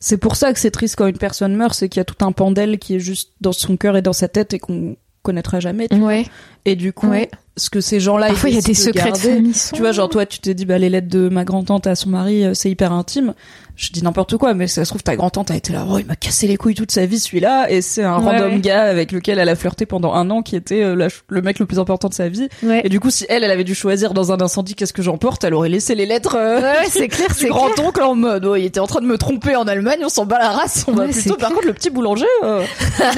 [0.00, 2.24] c'est pour ça que c'est triste quand une personne meurt, c'est qu'il y a tout
[2.24, 4.96] un pan d'elle qui est juste dans son cœur et dans sa tête et qu'on
[5.22, 5.88] connaîtra jamais.
[5.88, 6.22] tu vois.
[6.64, 7.30] Et du coup, Ouais.
[7.56, 8.28] Ce que ces gens-là.
[8.28, 10.64] parfois il y a des secrets de famille Tu vois, genre toi, tu t'es dit,
[10.64, 13.34] bah les lettres de ma grand-tante à son mari, euh, c'est hyper intime.
[13.76, 16.04] Je dis n'importe quoi, mais ça se trouve ta grand-tante a été là, oh il
[16.04, 18.60] m'a cassé les couilles toute sa vie celui-là, et c'est un Ouais, random ouais.
[18.60, 21.58] gars avec lequel elle a flirté pendant un an, qui était euh, la le mec
[21.58, 22.48] le plus important de sa vie.
[22.62, 25.00] ouais Et du coup, si elle, elle avait dû choisir dans un incendie qu'est-ce que
[25.00, 26.36] j'emporte, elle aurait laissé les lettres.
[26.38, 27.86] euh, c'est clair, c'est grand clair.
[27.88, 30.26] oncle en mode, oh, il était en train de me tromper en Allemagne, on s'en
[30.26, 31.30] bat la race, on va plutôt.
[31.36, 31.52] Par clair.
[31.54, 32.62] contre, le petit boulanger, euh,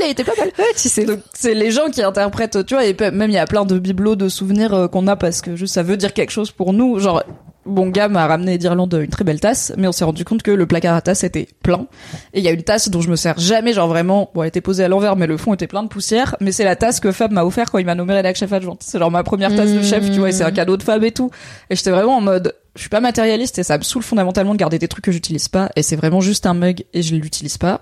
[0.00, 0.50] il était pas mal.
[0.58, 1.04] Ouais, tu sais.
[1.04, 3.75] Donc c'est les gens qui interprètent, tu vois, et même il y a plein de
[3.78, 6.72] bibelots de souvenirs euh, qu'on a parce que juste ça veut dire quelque chose pour
[6.72, 6.98] nous.
[6.98, 7.22] Genre,
[7.66, 10.50] mon gars m'a ramené d'Irlande une très belle tasse, mais on s'est rendu compte que
[10.50, 11.86] le placard à tasse était plein.
[12.32, 14.48] Et il y a une tasse dont je me sers jamais, genre vraiment, bon, elle
[14.48, 16.36] était posée à l'envers, mais le fond était plein de poussière.
[16.40, 18.82] Mais c'est la tasse que Fab m'a offert quand il m'a nommé rédac chef adjointe.
[18.82, 21.02] C'est genre ma première tasse de chef, tu vois, et c'est un cadeau de Fab
[21.04, 21.30] et tout.
[21.70, 24.58] Et j'étais vraiment en mode, je suis pas matérialiste et ça me saoule fondamentalement de
[24.58, 25.70] garder des trucs que j'utilise pas.
[25.76, 27.80] Et c'est vraiment juste un mug et je l'utilise pas.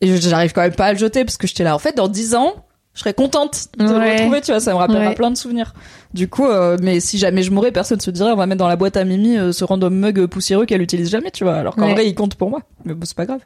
[0.00, 1.74] Et j'arrive quand même pas à le jeter parce que j'étais là.
[1.74, 2.54] En fait, dans 10 ans,
[2.94, 5.14] je serais contente de le retrouver, tu vois, ça me rappellera Ouais.
[5.14, 5.74] plein de souvenirs.
[6.12, 8.68] Du coup, euh, mais si jamais je mourais, personne se dirait, on va mettre dans
[8.68, 11.56] la boîte à Mimi euh, ce random mug poussiéreux qu'elle utilise jamais, tu vois.
[11.56, 11.92] Alors qu'en Ouais.
[11.94, 12.60] vrai, il compte pour moi.
[12.84, 13.40] Mais bon, c'est pas grave.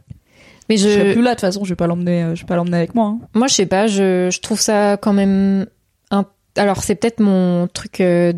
[0.69, 2.47] Mais Je je, plus là, de toute façon, je vais pas l'emmener, euh, je vais
[2.47, 3.07] pas l'emmener avec moi.
[3.07, 3.19] hein.
[3.35, 5.65] moi, je sais pas, je, je trouve ça quand même
[6.11, 6.27] un,
[6.59, 8.33] alors c'est peut-être mon truc de,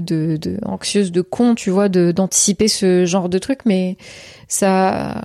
[0.00, 3.96] de, de anxieuse de con, tu vois, de, d'anticiper ce genre de truc, mais
[4.46, 5.22] ça,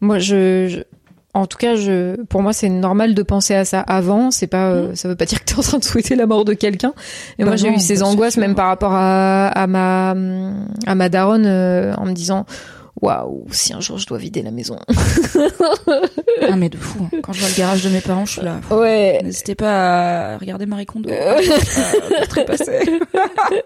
[0.00, 0.80] moi, je, je-
[1.34, 4.30] en tout cas, je, pour moi, c'est normal de penser à ça avant.
[4.30, 6.44] C'est pas, euh, ça veut pas dire que t'es en train de souhaiter la mort
[6.44, 6.92] de quelqu'un.
[7.38, 10.14] Et Bah moi, j'ai eu ces angoisses même par rapport à, à ma,
[10.86, 12.46] à ma daronne, euh, en me disant,
[13.04, 14.78] waouh, si un jour je dois vider la maison.
[16.48, 17.00] Ah, mais de fou.
[17.12, 17.18] hein.
[17.22, 18.60] Quand je vois le garage de mes parents, je suis là.
[18.70, 19.20] Ouais.
[19.22, 21.08] N'hésitez pas à regarder Marie Kondo.
[21.10, 21.40] Euh.
[21.40, 22.80] Euh, très passé.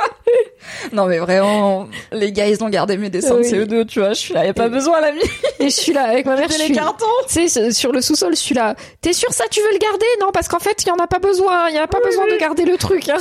[0.93, 3.51] non mais vraiment, les gars ils ont gardé mes dessins Oui.
[3.51, 4.11] de CO2, tu vois.
[4.11, 5.21] Je suis là, y a pas Et- besoin l'ami.
[5.61, 7.05] Et je suis là avec ma mère, je J'ai les suis, cartons.
[7.29, 8.75] tu sais, sur le sous-sol, je suis là.
[9.01, 10.07] T'es sûr ça, tu veux le garder?
[10.21, 11.69] Non, parce qu'en fait, il y en a pas besoin.
[11.69, 13.09] Il y a pas besoin de garder le truc.
[13.09, 13.17] Hein.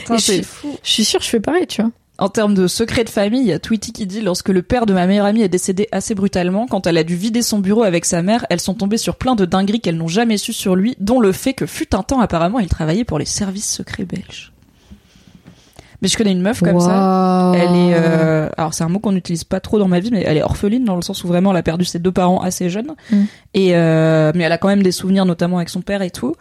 [0.00, 0.76] Putain, je c'est suis- fou.
[0.82, 1.90] Je suis sûre, je fais pareil, tu vois.
[2.18, 4.86] En termes de secret de famille, il y a Tweety qui dit lorsque le père
[4.86, 7.82] de ma meilleure amie est décédé assez brutalement, quand elle a dû vider son bureau
[7.82, 10.76] avec sa mère, elles sont tombées sur plein de dingueries qu'elles n'ont jamais su sur
[10.76, 14.06] lui, dont le fait que fut un temps apparemment il travaillait pour les services secrets
[14.06, 14.52] belges.
[16.02, 17.52] Mais je connais une meuf comme ça.
[17.54, 20.22] Elle est, euh, alors c'est un mot qu'on n'utilise pas trop dans ma vie, mais
[20.26, 22.68] elle est orpheline dans le sens où vraiment elle a perdu ses deux parents assez
[22.68, 22.94] jeunes.
[23.10, 23.22] Mm.
[23.54, 26.34] Et euh, mais elle a quand même des souvenirs, notamment avec son père et tout.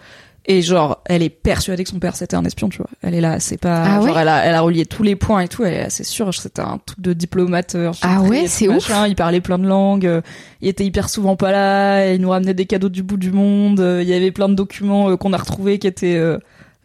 [0.48, 2.90] Et genre, elle est persuadée que son père c'était un espion, tu vois.
[3.02, 5.16] Elle est là, c'est pas, Ah genre ouais elle a, elle a relié tous les
[5.16, 5.64] points et tout.
[5.66, 7.74] Elle est assez sûre, c'était un truc de diplomate.
[7.74, 8.88] euh, Ah ouais, c'est ouf.
[8.90, 9.08] machin.
[9.08, 10.06] Il parlait plein de langues.
[10.06, 10.22] euh,
[10.62, 12.12] Il était hyper souvent pas là.
[12.14, 13.80] Il nous ramenait des cadeaux du bout du monde.
[13.80, 16.38] euh, Il y avait plein de documents euh, qu'on a retrouvés qui étaient euh,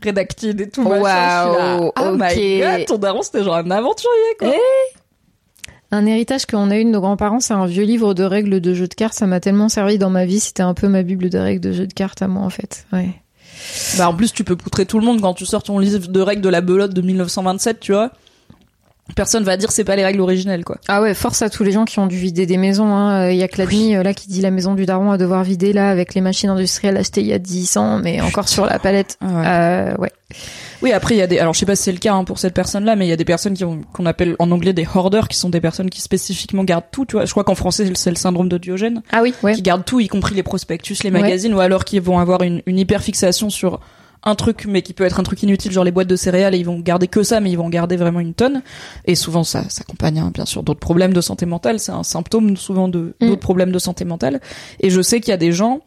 [0.03, 0.83] rédactés et tout.
[0.89, 1.51] machin.
[1.51, 4.53] Waouh, Oh my god, ton daron c'était genre un aventurier quoi.
[5.93, 8.75] Un héritage qu'on a eu de nos grands-parents, c'est un vieux livre de règles de
[8.75, 9.15] jeux de cartes.
[9.15, 10.39] Ça m'a tellement servi dans ma vie.
[10.39, 12.87] C'était un peu ma bible de règles de jeux de cartes à moi, en fait.
[12.93, 13.11] Ouais.
[13.97, 16.21] Bah en plus tu peux poutrer tout le monde quand tu sors ton livre de
[16.21, 18.11] règles de la belote de 1927, tu vois.
[19.17, 20.77] Personne va dire c'est pas les règles originelles quoi.
[20.89, 22.87] Ah ouais, force à tous les gens qui ont dû vider des maisons.
[22.95, 23.31] Hein.
[23.31, 25.43] Il y a que l'admi euh, là qui dit la maison du daron à devoir
[25.45, 28.67] vider là avec les machines industrielles achetées il y a 10 ans, mais encore sur
[28.67, 29.17] la palette.
[29.21, 29.47] Ah ouais.
[29.47, 30.13] Euh, ouais.
[30.83, 32.25] Oui, après il y a des alors je sais pas si c'est le cas hein,
[32.25, 34.73] pour cette personne-là mais il y a des personnes qui ont qu'on appelle en anglais
[34.73, 37.25] des hoarders qui sont des personnes qui spécifiquement gardent tout, tu vois.
[37.27, 39.55] Je crois qu'en français c'est le syndrome de Diogène Ah oui, ouais.
[39.55, 41.21] qui gardent tout y compris les prospectus, les Ouais.
[41.21, 43.81] magazines ou alors qui vont avoir une, une hyper fixation sur
[44.23, 46.59] un truc mais qui peut être un truc inutile genre les boîtes de céréales et
[46.59, 48.63] ils vont garder que ça mais ils vont garder vraiment une tonne
[49.07, 52.57] et souvent ça s'accompagne hein, bien sûr d'autres problèmes de santé mentale c'est un symptôme
[52.57, 53.27] souvent de Mm.
[53.29, 54.41] d'autres problèmes de santé mentale
[54.81, 55.81] et je sais qu'il y a des gens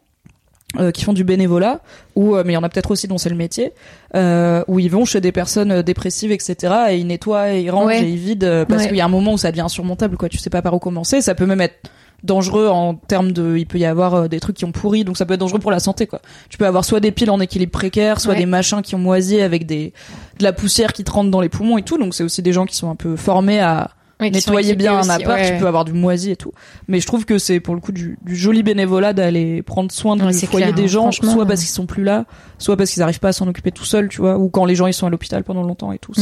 [0.80, 1.82] euh, qui font du bénévolat
[2.16, 3.74] ou euh, mais il y en a peut-être aussi dont c'est le métier
[4.16, 7.70] euh, où ils vont chez des personnes euh, dépressives etc et ils nettoient et ils
[7.70, 8.02] rangent Ouais.
[8.04, 8.88] et ils vident euh, parce Ouais.
[8.88, 10.80] qu'il y a un moment où ça devient insurmontable quoi tu sais pas par où
[10.80, 11.76] commencer ça peut même être
[12.24, 15.18] dangereux en termes de il peut y avoir euh, des trucs qui ont pourri donc
[15.18, 16.22] ça peut être dangereux pour la santé quoi.
[16.50, 18.40] Tu peux avoir soit des piles en équilibre précaire soit Ouais.
[18.40, 19.94] des machins qui ont moisi avec des
[20.40, 22.54] de la poussière qui te rentre dans les poumons et tout donc c'est aussi des
[22.54, 25.52] gens qui sont un peu formés à Ouais, nettoyer bien un appart ouais.
[25.54, 26.54] tu peux avoir du moisi et tout.
[26.88, 30.16] Mais je trouve que c'est pour le coup du, du joli bénévolat d'aller prendre soin
[30.16, 32.24] du foyer clair, des hein, gens soit parce qu'ils sont plus là
[32.58, 34.76] soit parce qu'ils arrivent pas à s'en occuper tout seuls tu vois ou quand les
[34.76, 36.14] gens ils sont à l'hôpital pendant longtemps et tout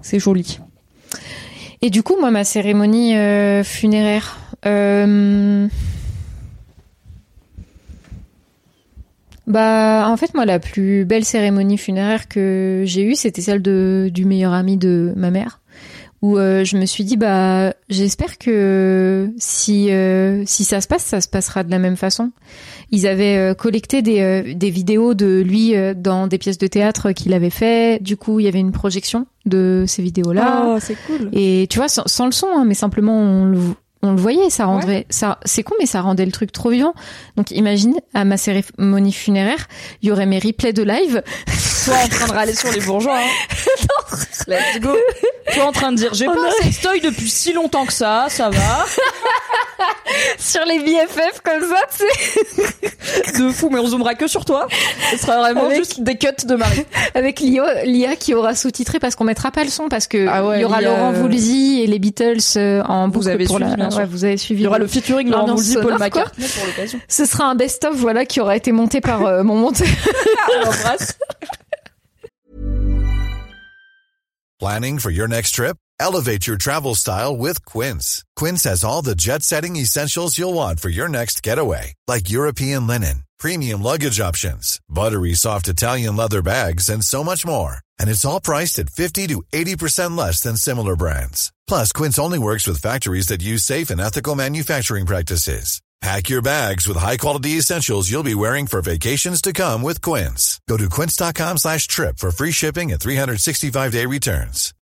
[0.00, 0.58] c'est joli.
[1.80, 5.68] Et du coup, moi, ma cérémonie euh, funéraire, Euh...
[9.48, 14.08] Bah, en fait, moi, la plus belle cérémonie funéraire que j'ai eue, c'était celle de,
[14.12, 15.60] du meilleur ami de ma mère,
[16.22, 21.02] où euh, je me suis dit, bah, j'espère que si euh, si ça se passe,
[21.02, 22.30] ça se passera de la même façon.
[22.92, 27.34] Ils avaient euh, collecté des, des vidéos de lui dans des pièces de théâtre qu'il
[27.34, 28.00] avait fait.
[28.00, 30.66] Du coup, il y avait une projection de ces vidéos-là.
[30.68, 31.30] Oh, c'est cool.
[31.32, 33.58] Et tu vois, sans, sans le son, hein, mais simplement on le,
[34.02, 36.92] on le voyait, ça rendrait, ça, c'est con, mais ça rendait le truc trop vivant.
[37.36, 39.68] Donc imagine, à ma cérémonie funéraire,
[40.02, 41.22] il y aurait mes replays de live.
[41.84, 43.18] Toi en train de râler sur les bourgeois.
[43.18, 44.16] Hein.
[44.48, 44.96] Let's go.
[45.54, 48.26] Toi en train de dire, j'ai Oh pas un sextoy depuis si longtemps que ça,
[48.28, 48.86] ça va.
[50.38, 53.38] sur les BFF comme ça, tu sais.
[53.40, 54.68] De fou, mais on zoomera que sur toi.
[55.10, 56.84] Ce sera vraiment Avec- juste des cuts de Marie.
[57.14, 60.58] Avec l'IA, qui aura sous-titré parce qu'on mettra pas le son parce que Ah ouais,
[60.58, 63.70] il y aura Laurent euh, Voulzy et les Beatles euh, en boucle avez pour suivi,
[63.70, 64.00] la, bien sûr.
[64.00, 64.62] ouais, vous avez suivi.
[64.62, 66.06] Il y aura le featuring Laurent Voulzy, Paul sonore, quoi.
[66.06, 67.00] McCartney pour l'occasion.
[67.08, 69.88] Ce sera un best-of, voilà, qui aura été monté par euh, mon monteur.
[70.66, 70.96] On.
[74.58, 75.76] Planning for your next trip?
[75.98, 78.24] Elevate your travel style with Quince.
[78.36, 82.86] Quince has all the jet setting essentials you'll want for your next getaway, like European
[82.86, 87.78] linen, premium luggage options, buttery soft Italian leather bags, and so much more.
[88.02, 91.52] And it's all priced at 50 to 80% less than similar brands.
[91.68, 95.80] Plus, Quince only works with factories that use safe and ethical manufacturing practices.
[96.02, 100.60] Pack your bags with high-quality essentials you'll be wearing for vacations to come with Quince.
[100.68, 104.74] Go to quince.com slash trip for free shipping and 365-day returns.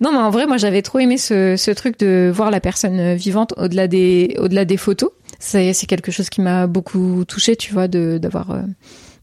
[0.00, 3.00] Non, mais en vrai, moi, j'avais trop aimé ce, ce truc de voir la personne
[3.00, 5.10] euh, vivante au-delà des, au-delà des photos.
[5.38, 8.62] C'est, quelque chose qui m'a beaucoup touché, tu vois, d'avoir, euh,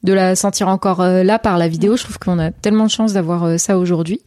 [0.06, 1.98] de la sentir encore euh, là par la vidéo.
[1.98, 4.22] Je trouve qu'on a tellement de chance d'avoir euh, ça aujourd'hui.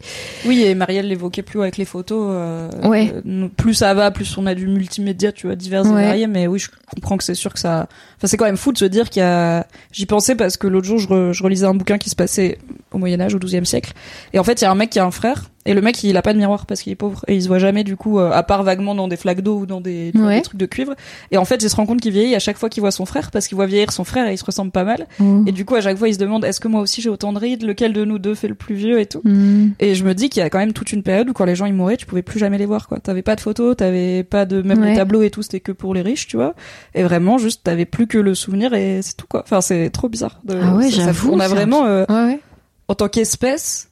[0.44, 2.26] Oui, et Marielle l'évoquait plus avec les photos.
[2.30, 3.12] euh, Ouais.
[3.26, 6.04] euh, plus ça va, plus on a du multimédia, tu vois, divers et Ouais.
[6.06, 6.26] variés.
[6.26, 7.88] Mais oui, je comprends que c'est sûr que ça.
[8.18, 9.66] Enfin, c'est quand même fou de se dire qu'il y a.
[9.92, 12.58] J'y pensais parce que l'autre jour, je, re- je relisais un bouquin qui se passait
[12.92, 13.92] au Moyen Âge, au XIIe siècle.
[14.32, 15.44] Et en fait, il y a un mec qui a un frère.
[15.68, 17.48] Et le mec, il a pas de miroir parce qu'il est pauvre et il se
[17.48, 20.12] voit jamais du coup, euh, à part vaguement dans des flaques d'eau ou dans des,
[20.14, 20.40] Ouais.
[20.40, 20.94] trucs de cuivre.
[21.30, 23.04] Et en fait, il se rend compte qu'il vieillit à chaque fois qu'il voit son
[23.04, 25.06] frère parce qu'il voit vieillir son frère et il se ressemble pas mal.
[25.46, 27.32] Et du coup, à chaque fois, il se demande est-ce que moi aussi j'ai autant
[27.32, 29.20] de rides, lequel de nous deux fait le plus vieux et tout?
[29.24, 29.68] Mm.
[29.78, 31.54] Et je me dis qu'il y a quand même toute une période où quand les
[31.54, 32.98] gens ils mouraient, tu pouvais plus jamais les voir quoi.
[32.98, 34.90] T'avais pas de photos, t'avais pas de même Ouais.
[34.90, 36.54] les tableaux et tout, c'était que pour les riches, tu vois.
[36.94, 39.42] Et vraiment juste t'avais plus que le souvenir et c'est tout quoi.
[39.44, 40.40] Enfin c'est trop bizarre.
[40.44, 42.40] De, Ah ouais, j'avoue, On a vraiment euh, Ouais, ouais.
[42.88, 43.87] en tant qu'espèce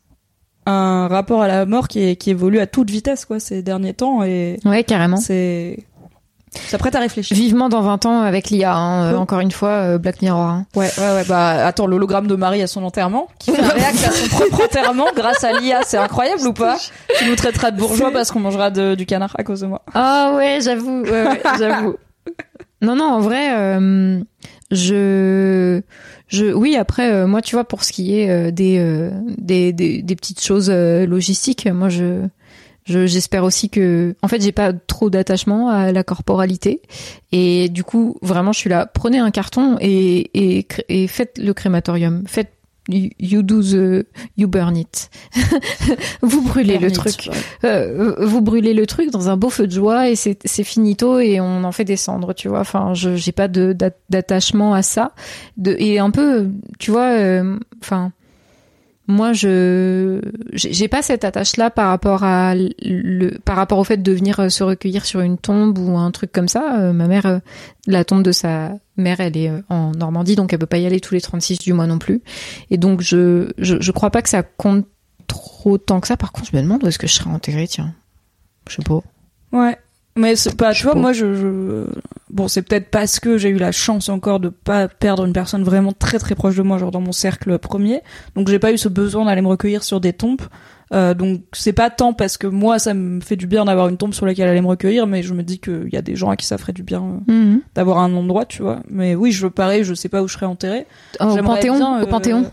[0.66, 3.94] un rapport à la mort qui, est, qui évolue à toute vitesse quoi ces derniers
[3.94, 5.16] temps et Ouais, carrément.
[5.16, 5.78] c'est
[6.68, 7.36] ça prête à réfléchir.
[7.36, 10.40] Vivement dans 20 ans avec l'IA, hein, euh, encore une fois, euh, Black Mirror.
[10.40, 10.66] hein.
[10.74, 11.24] Ouais, ouais, ouais.
[11.28, 14.64] Bah, attends, l'hologramme de Marie à son enterrement, qui fait un réact à son propre
[14.64, 16.78] enterrement grâce à l'IA, c'est incroyable ou pas?
[17.18, 19.82] Tu nous traiteras de bourgeois parce qu'on mangera de- du canard à cause de moi.
[19.92, 21.96] Ah ouais, j'avoue, ouais, ouais, j'avoue.
[22.82, 24.20] Non, non, en vrai, euh,
[24.70, 25.80] je,
[26.28, 30.16] je, oui, après, euh, moi, tu vois, pour ce qui est euh, des, des, des,
[30.16, 32.26] petites choses logistiques, moi, je,
[32.84, 36.82] je, j'espère aussi que, en fait, j'ai pas trop d'attachement à la corporalité,
[37.32, 38.86] et du coup, vraiment, je suis là.
[38.86, 42.55] Prenez un carton et et, et faites le crématorium, faites
[42.88, 45.10] you you do the you burn it.
[46.22, 47.30] vous brûlez le truc.
[47.64, 51.18] Euh, vous brûlez le truc dans un beau feu de joie et c'est c'est finito
[51.18, 52.60] et on en fait descendre, tu vois.
[52.60, 53.76] Enfin, je j'ai pas de
[54.10, 55.12] d'attachement à ça.
[55.56, 58.12] De et un peu, tu vois, euh, enfin.
[59.08, 60.20] moi, je
[60.52, 64.48] j'ai pas cette attache-là par rapport à le par rapport au fait de venir euh,
[64.48, 66.78] se recueillir sur une tombe ou un truc comme ça.
[66.80, 67.38] Euh, ma mère, euh,
[67.86, 70.86] la tombe de sa mère, elle est euh, en Normandie, donc elle peut pas y
[70.86, 72.22] aller tous les 36 du mois non plus.
[72.70, 74.86] Et donc je je, je crois pas que ça compte
[75.26, 76.16] trop tant que ça.
[76.16, 77.94] Par contre, je me demande où est-ce que je serais enterrée, tiens.
[78.68, 79.00] Je sais pas.
[79.52, 79.76] Ouais.
[80.18, 81.86] Mais c'est pas, Je tu vois, moi, je, je...
[82.30, 85.62] bon, c'est peut-être parce que j'ai eu la chance encore de pas perdre une personne
[85.62, 88.00] vraiment très très proche de moi, genre dans mon cercle premier.
[88.34, 90.40] Donc j'ai pas eu ce besoin d'aller me recueillir sur des tombes.
[90.92, 93.96] Euh, donc c'est pas tant parce que moi ça me fait du bien d'avoir une
[93.96, 96.30] tombe sur laquelle aller me recueillir, mais je me dis qu'il y a des gens
[96.30, 97.60] à qui ça ferait du bien euh, Mhm.
[97.74, 98.80] d'avoir un endroit, tu vois.
[98.88, 100.86] Mais oui, je pareil, je sais pas où je serais enterrée.
[101.18, 102.50] Au J'aimerais Panthéon, bien, au euh, Panthéon.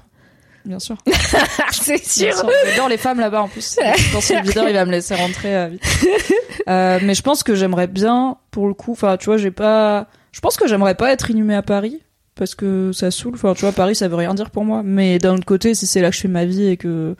[0.65, 0.95] Bien sûr.
[1.71, 2.33] C'est sûr,
[2.65, 3.77] J'adore les femmes là-bas en plus.
[3.97, 5.83] Je pense que le videur il va me laisser rentrer euh, vite.
[6.69, 10.07] Euh, mais je pense que j'aimerais bien, pour le coup, enfin tu vois, j'ai pas.
[10.31, 11.99] Je pense que j'aimerais pas être inhumé à Paris
[12.35, 13.33] parce que ça saoule.
[13.35, 14.81] Enfin tu vois, Paris ça veut rien dire pour moi.
[14.83, 17.17] Mais d'un autre côté, si c'est là que je fais ma vie et que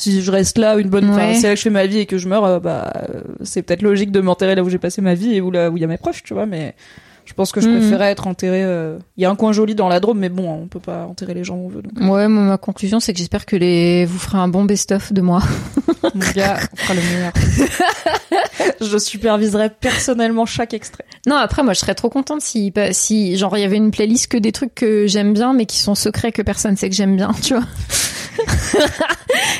[0.00, 1.34] si je reste là une bonne, Ouais.
[1.34, 3.62] c'est là que je fais ma vie et que je meurs, euh, bah euh, c'est
[3.62, 5.80] peut-être logique de m'enterrer là où j'ai passé ma vie et où là où il
[5.80, 6.46] y a mes proches, tu vois.
[6.46, 6.74] Mais
[7.30, 7.78] je pense que je Mhm.
[7.78, 8.64] préférais être enterré.
[8.64, 11.04] euh, Il y a un coin joli dans la Drôme, mais bon, on peut pas
[11.06, 11.80] enterrer les gens où on veut.
[11.82, 15.12] Donc, Ouais, moi, ma conclusion, c'est que j'espère que les vous ferez un bon best-of
[15.12, 15.40] de moi.
[16.02, 17.32] mon gars, on fera le meilleur.
[18.80, 21.04] je superviserai personnellement chaque extrait.
[21.28, 23.92] Non, après, moi, je serais trop contente si, bah, si, genre, il y avait une
[23.92, 26.96] playlist que des trucs que j'aime bien, mais qui sont secrets que personne sait que
[26.96, 27.64] j'aime bien, tu vois.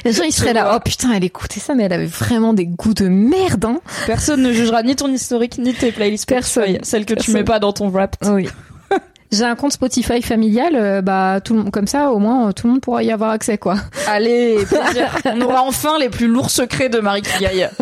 [0.04, 2.66] Les gens, ils seraient là, oh putain, elle écoutait ça, mais elle avait vraiment des
[2.66, 3.80] goûts de merde, hein.
[4.06, 6.78] Personne ne jugera ni ton historique ni tes playlists Personne.
[6.82, 8.16] Celles que tu mets pas dans ton rap.
[8.26, 8.48] Oui.
[9.32, 12.52] J'ai un compte Spotify familial, euh, bah tout le monde comme ça, au moins euh,
[12.52, 13.76] tout le monde pourra y avoir accès, quoi.
[14.08, 14.58] Allez,
[15.24, 17.68] on aura enfin les plus lourds secrets de Marie Kigaille.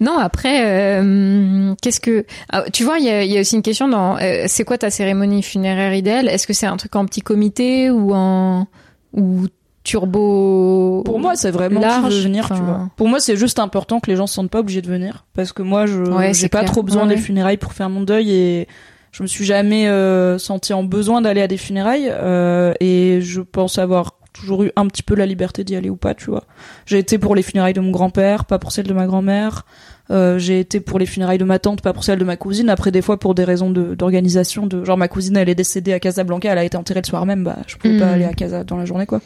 [0.00, 3.62] Non, après, euh, qu'est-ce que ah, tu vois Il y a, y a aussi une
[3.62, 6.28] question dans c'est quoi ta cérémonie funéraire idéale?
[6.28, 8.68] Est-ce que c'est un truc en petit comité ou en
[9.12, 9.46] ou
[9.88, 12.88] turbo Pour moi, c'est vraiment large, qui veut venir, tu vois.
[12.96, 15.52] Pour moi, c'est juste important que les gens se sentent pas obligés de venir, parce
[15.52, 16.70] que moi, je Ouais, j'ai pas clair.
[16.72, 18.68] trop besoin Ouais, des funérailles pour faire mon deuil et
[19.12, 23.40] je me suis jamais euh, senti en besoin d'aller à des funérailles euh, et je
[23.40, 26.44] pense avoir toujours eu un petit peu la liberté d'y aller ou pas, tu vois.
[26.86, 29.64] J'ai été pour les funérailles de mon grand-père, pas pour celles de ma grand-mère.
[30.10, 32.70] Euh, j'ai été pour les funérailles de ma tante, pas pour celles de ma cousine.
[32.70, 36.00] Après, des fois, pour des raisons d'organisation, de, genre ma cousine, elle est décédée à
[36.00, 38.64] Casablanca, elle a été enterrée le soir même, bah, je pouvais pas aller à Casa
[38.64, 39.20] dans la journée, quoi.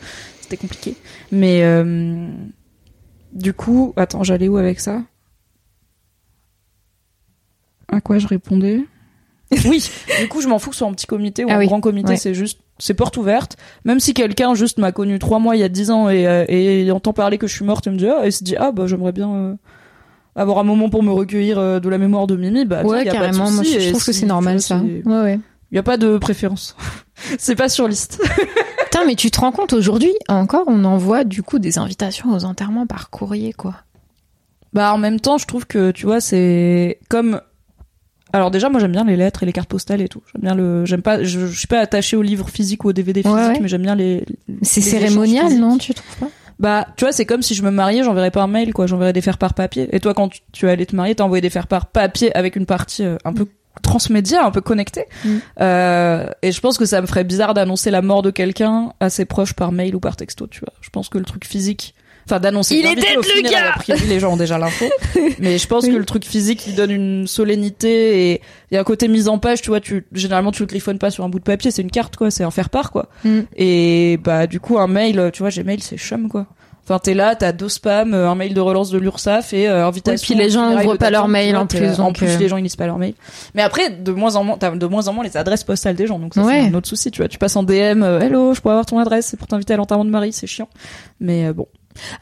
[0.52, 0.96] C'était compliqué.
[1.30, 2.28] Mais euh,
[3.32, 5.02] du coup, attends, j'allais où avec ça?
[7.88, 8.80] À quoi je répondais?
[9.66, 9.86] Oui,
[10.20, 11.66] du coup, je m'en fous que ce soit en petit comité ou Ah en oui,
[11.66, 12.16] grand comité, ouais.
[12.16, 13.56] c'est juste, c'est porte ouverte.
[13.86, 16.44] Même si quelqu'un juste m'a connu trois mois il y a dix ans et, euh,
[16.48, 18.72] et entend parler que je suis morte et me dit ah, et se dit ah
[18.72, 19.54] bah j'aimerais bien euh,
[20.36, 23.04] avoir un moment pour me recueillir euh, de la mémoire de Mimi, bah Ouais, tiens,
[23.04, 23.44] y a carrément.
[23.44, 24.78] Pas de Moi, souci, je, trouve que c'est normal ça.
[24.78, 25.40] Ouais, ouais.
[25.70, 26.76] Y a pas de préférence.
[27.38, 28.22] c'est pas sur liste.
[28.92, 32.44] Putain, mais tu te rends compte aujourd'hui encore, on envoie du coup des invitations aux
[32.44, 33.76] enterrements par courrier, quoi.
[34.74, 37.40] Bah en même temps, je trouve que tu vois, c'est comme
[38.34, 40.22] alors déjà moi j'aime bien les lettres et les cartes postales et tout.
[40.32, 42.92] J'aime bien le j'aime pas je, je suis pas attachée aux livres physiques ou aux
[42.92, 43.60] DVD physiques Ouais, ouais.
[43.62, 44.26] mais j'aime bien les
[44.60, 45.78] C'est cérémonial, non.
[45.78, 46.28] Tu trouves pas?
[46.58, 48.86] Bah, tu vois, c'est comme si je me mariais, j'enverrais pas un mail, quoi.
[48.86, 49.88] J'enverrais des faire par papier.
[49.96, 52.56] Et toi, quand tu, tu allais te marier, t'as envoyé des faire par papier avec
[52.56, 53.46] une partie euh, un peu
[53.82, 55.06] transmédia, un peu connectée.
[55.24, 55.36] Mm.
[55.60, 59.10] Euh, et je pense que ça me ferait bizarre d'annoncer la mort de quelqu'un à
[59.10, 60.72] ses proches par mail ou par texto, tu vois.
[60.80, 61.94] Je pense que le truc physique,
[62.26, 62.76] enfin d'annoncer.
[62.76, 64.84] Il est dead, le gars priori, les gens ont déjà l'info.
[65.38, 65.92] Mais je pense Oui.
[65.92, 69.28] que le truc physique, il donne une solennité et il y a un côté mise
[69.28, 69.80] en page, tu vois.
[69.80, 72.30] Tu généralement tu le griffonnes pas sur un bout de papier, c'est une carte, quoi.
[72.30, 73.08] C'est un faire part, quoi.
[73.24, 73.40] Mm.
[73.56, 76.46] Et bah du coup un mail, tu vois, Gmail c'est chum quoi.
[76.84, 79.86] Enfin t'es là, t'as deux spams, euh, un mail de relance de l'URSSAF et euh,
[79.86, 80.26] invitation.
[80.34, 82.00] Oui, puis les gens funérailles ouvrent de pas leur mail en plus.
[82.00, 83.14] En plus euh, les gens ils lisent pas leur mail.
[83.54, 86.08] Mais après de moins en moins, t'as de moins en moins les adresses postales des
[86.08, 86.62] gens, donc ça Ouais.
[86.62, 87.12] c'est un autre souci.
[87.12, 89.46] Tu vois, tu passes en DM, euh, hello, je pourrais avoir ton adresse, c'est pour
[89.46, 90.68] t'inviter à l'enterrement de Marie, c'est chiant.
[91.20, 91.68] Mais euh, bon,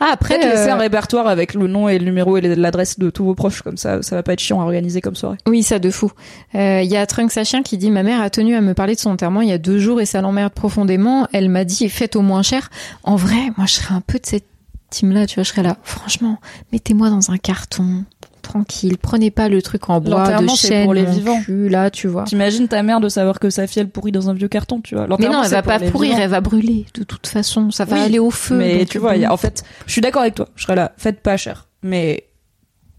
[0.00, 2.98] Ah, après, peut-être laisser euh, un répertoire avec le nom et le numéro et l'adresse
[2.98, 5.38] de tous vos proches comme ça, ça va pas être chiant à organiser comme soirée.
[5.46, 6.10] Oui, ça de fou.
[6.54, 8.94] Euh, Il y a Trunks Sachien qui dit ma mère a tenu à me parler
[8.94, 11.28] de son enterrement il y a deux jours et ça l'emmerde profondément.
[11.32, 12.70] Elle m'a dit faites au moins cher.
[13.02, 14.46] En vrai, moi je serais un peu de cette
[14.90, 15.76] team là, tu vois, je serais là.
[15.82, 16.38] Franchement,
[16.72, 18.04] mettez-moi dans un carton,
[18.50, 18.96] tranquille.
[19.00, 21.40] Prenez pas le truc en bois de chêne, pour les vivants.
[21.42, 22.24] cul, là, tu vois.
[22.24, 24.94] T'imagines ta mère de savoir que sa fille elle pourrit dans un vieux carton, tu
[24.94, 25.06] vois.
[25.18, 26.22] Mais non, elle va pas pourrir, vivants.
[26.24, 27.70] elle va brûler de toute façon.
[27.70, 28.56] Ça va Oui, aller au feu.
[28.56, 29.16] Mais tu vois, bon.
[29.16, 30.48] il y a- en fait, je suis d'accord avec toi.
[30.56, 31.68] Je serais là, faites pas cher.
[31.82, 32.24] Mais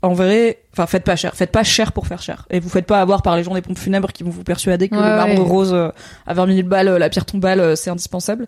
[0.04, 1.36] en vrai, enfin, faites pas cher.
[1.36, 2.48] Faites pas cher pour faire cher.
[2.50, 4.90] Et vous faites pas avoir par les gens des pompes funèbres qui vont vous persuader
[4.90, 5.40] que Ouais, le marbre ouais.
[5.48, 5.90] rose euh,
[6.26, 8.48] à 20 000 balles, euh, la pierre tombale, euh, c'est indispensable.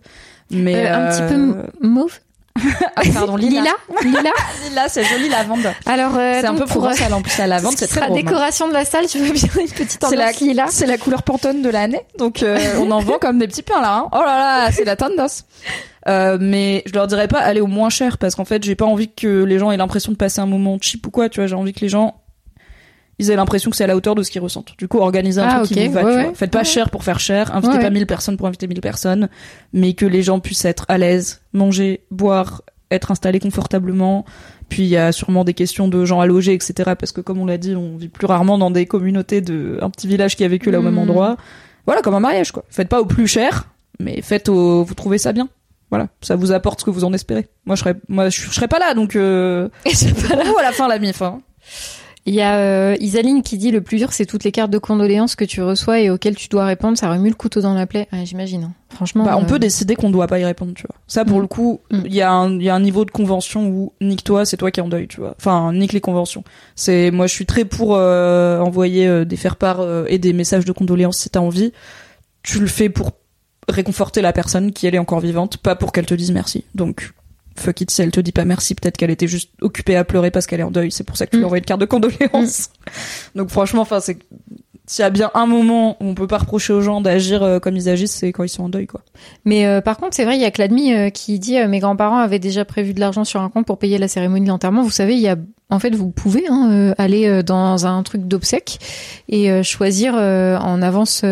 [0.49, 2.19] Mais Euh, un petit peu mauve?
[2.95, 3.61] Ah, pardon, Lila.
[3.61, 3.73] lila.
[4.03, 4.31] Lila.
[4.69, 5.73] Lila, c'est joli lavande.
[5.85, 8.13] Alors, euh, c'est un peu pour, provençal en plus la lavande, ce c'est très hein.
[8.13, 10.65] décoration de la salle, tu veux bien une petite C'est la, ambiance lila.
[10.69, 13.81] c'est la couleur pantone de l'année, donc euh, on en vend comme des petits pains
[13.81, 13.97] là.
[13.97, 14.09] Hein.
[14.11, 15.45] Oh là là, c'est la tendance.
[16.07, 18.85] Euh, mais je leur dirais pas aller au moins cher parce qu'en fait j'ai pas
[18.85, 21.29] envie que les gens aient l'impression de passer un moment cheap ou quoi.
[21.29, 22.15] Tu vois, j'ai envie que les gens
[23.19, 24.73] ils aient l'impression que c'est à la hauteur de ce qu'ils ressentent.
[24.78, 26.04] Du coup, organisez un Ah, truc qui vous va.
[26.04, 26.23] ouais, tu ouais.
[26.26, 26.34] vois.
[26.36, 26.63] Faites pas Ouais.
[26.65, 27.54] cher pour faire cher.
[27.56, 27.89] Invitez pas ouais.
[27.91, 29.30] 1000 personnes pour inviter 1000 personnes,
[29.71, 34.26] mais que les gens puissent être à l'aise, manger, boire, être installés confortablement.
[34.69, 36.93] Puis il y a sûrement des questions de gens à loger, etc.
[36.97, 39.89] Parce que comme on l'a dit, on vit plus rarement dans des communautés de un
[39.89, 40.99] petit village qui a vécu là au même Mhm.
[41.02, 41.38] endroit.
[41.86, 42.63] Voilà, comme un mariage quoi.
[42.69, 43.67] Faites pas au plus cher,
[43.99, 45.49] mais faites au vous trouvez ça bien.
[45.91, 47.47] Voilà, ça vous apporte ce que vous en espérez.
[47.65, 49.69] Moi je serais moi je, je serais pas là donc euh...
[49.86, 51.41] vous à la fin la mif hein.
[52.25, 54.77] Il y a euh, Isaline qui dit le plus dur c'est toutes les cartes de
[54.77, 57.86] condoléances que tu reçois et auxquelles tu dois répondre, ça remue le couteau dans la
[57.86, 58.07] plaie.
[58.13, 58.63] Ah, J'imagine.
[58.63, 58.73] hein.
[58.91, 59.25] Franchement.
[59.25, 60.95] Bah, on euh, peut décider qu'on doit pas y répondre, tu vois.
[61.07, 61.41] Ça, pour Mm.
[61.41, 62.07] le coup, il Mm.
[62.07, 64.79] y, a un- il y a un niveau de convention où nique-toi, c'est toi qui
[64.79, 65.36] es en deuil, tu vois.
[65.38, 66.43] Enfin, nique les conventions.
[66.75, 70.63] C'est, moi, je suis très pour euh, envoyer euh, des faire-part euh, et des messages
[70.63, 71.73] de condoléances si t'as envie.
[72.43, 73.12] Tu le fais pour
[73.67, 76.63] réconforter la personne qui elle est encore vivante, pas pour qu'elle te dise merci.
[76.75, 77.13] Donc,
[77.55, 80.31] fuck it, si elle te dit pas merci, peut-être qu'elle était juste occupée à pleurer
[80.31, 80.91] parce qu'elle est en deuil.
[80.91, 81.45] C'est pour ça que tu lui Mm.
[81.45, 82.69] envoies une carte de condoléances.
[83.35, 84.17] Donc, franchement, enfin, c'est
[84.85, 87.59] s'il y a bien un moment où on peut pas reprocher aux gens d'agir euh,
[87.59, 88.99] comme ils agissent, c'est quand ils sont en deuil, quoi.
[89.45, 91.79] Mais euh, par contre, c'est vrai, il y a Cladmi euh, qui dit euh, mes
[91.79, 94.83] grands-parents avaient déjà prévu de l'argent sur un compte pour payer la cérémonie d'enterrement.
[94.83, 95.37] Vous savez, il y a
[95.69, 98.77] en fait, vous pouvez hein, euh, aller euh, dans un truc d'obsèques
[99.29, 101.23] et euh, choisir euh, en avance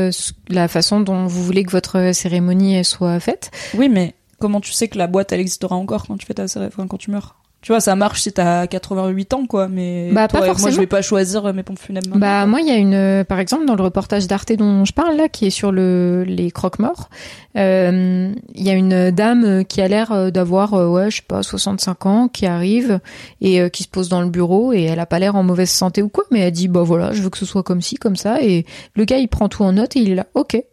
[0.47, 3.51] la façon dont vous voulez que votre cérémonie soit faite.
[3.75, 6.43] Oui, mais comment tu sais que la boîte elle existera encore quand tu fais ta
[6.43, 9.67] enfin, quand tu meurs Tu vois, ça marche si t'as 88 ans, quoi.
[9.67, 12.17] Mais Bah, toi pas moi, je vais pas choisir euh, mes pompes funèbres.
[12.17, 14.93] Bah moi, il y a une, euh, par exemple, dans le reportage d'Arte dont je
[14.93, 17.09] parle là, qui est sur le les croque-morts,
[17.57, 21.43] euh, il y a une dame qui a l'air d'avoir, euh, ouais, je sais pas,
[21.43, 22.99] 65 ans, qui arrive
[23.41, 25.69] et euh, qui se pose dans le bureau et elle a pas l'air en mauvaise
[25.69, 27.95] santé ou quoi, mais elle dit bah voilà, je veux que ce soit comme ci,
[27.95, 30.63] comme ça, et le gars il prend tout en note et il est là, ok.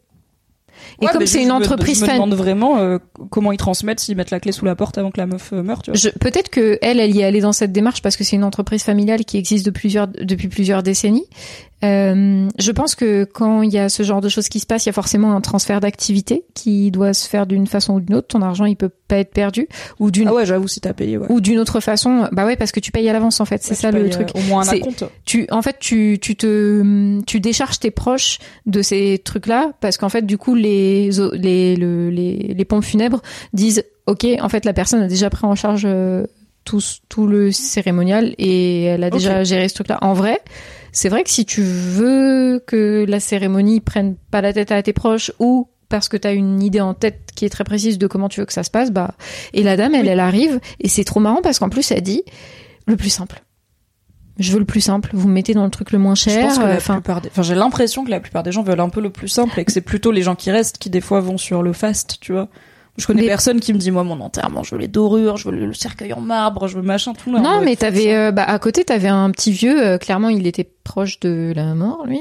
[1.00, 2.98] Et Ouais, comme c'est une me- entreprise Je me demande vraiment euh,
[3.30, 5.62] comment ils transmettent s'ils mettent la clé sous la porte avant que la meuf euh,
[5.62, 6.10] meure, tu vois.
[6.20, 8.82] Peut-être que elle, elle y est allée dans cette démarche parce que c'est une entreprise
[8.82, 11.26] familiale qui existe de plusieurs, depuis plusieurs décennies.
[11.84, 14.86] Euh, je pense que quand il y a ce genre de choses qui se passent,
[14.86, 18.16] il y a forcément un transfert d'activité qui doit se faire d'une façon ou d'une
[18.16, 18.26] autre.
[18.28, 19.68] Ton argent, il peut pas être perdu
[20.00, 21.26] ou d'une Ah ouais, j'avoue, si t'as payé, ouais.
[21.28, 22.28] ou d'une autre façon.
[22.32, 23.62] Bah ouais, parce que tu payes à l'avance en fait.
[23.62, 24.28] C'est Ouais, ça le truc.
[24.34, 25.04] euh, Au moins un acompte.
[25.24, 30.08] Tu, en fait, tu, tu te, tu décharges tes proches de ces trucs-là parce qu'en
[30.08, 34.72] fait, du coup, les, les, le- les, les pompes funèbres disent, ok, en fait, la
[34.72, 36.26] personne a déjà pris en charge euh,
[36.64, 39.98] tout, tout le cérémonial et elle a déjà géré ce truc-là.
[40.02, 40.40] En vrai,
[40.92, 44.92] c'est vrai que si tu veux que la cérémonie prenne pas la tête à tes
[44.92, 48.06] proches ou parce que tu as une idée en tête qui est très précise de
[48.06, 49.14] comment tu veux que ça se passe, bah
[49.54, 50.08] et la dame, elle, Oui.
[50.08, 52.22] elle arrive et c'est trop marrant parce qu'en plus elle dit
[52.86, 53.42] le plus simple.
[54.38, 55.10] Je veux le plus simple.
[55.14, 56.46] Vous me mettez dans le truc le moins Je cher.
[56.46, 57.28] pense que la Enfin, plupart des...
[57.28, 59.64] enfin, j'ai l'impression que la plupart des gens veulent un peu le plus simple et
[59.64, 62.32] que c'est plutôt les gens qui restent qui des fois vont sur le fast, tu
[62.32, 62.48] vois.
[62.98, 65.48] Je connais Mais- personne qui me dit moi mon enterrement, je veux les dorures, je
[65.48, 67.32] veux le cercueil en marbre, je veux machin tout.
[67.32, 69.80] là, non, mais t'avais euh, bah, à côté t'avais un petit vieux.
[69.86, 72.18] euh, clairement, il était proche de la mort, lui.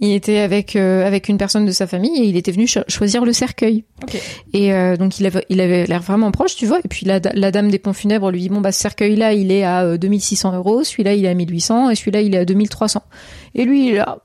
[0.00, 2.80] Il était avec euh, avec une personne de sa famille et il était venu cho-
[2.88, 3.84] choisir le cercueil.
[4.02, 4.20] Ok.
[4.52, 6.80] Et euh, donc il avait il avait l'air vraiment proche, tu vois.
[6.84, 9.32] Et puis la, la dame des pompes funèbres lui dit bon bah ce cercueil là
[9.32, 12.38] il est à euh, 2600 euros, celui-là il est à 1800 et celui-là il est
[12.38, 13.00] à 2300.
[13.54, 14.18] Et lui il là.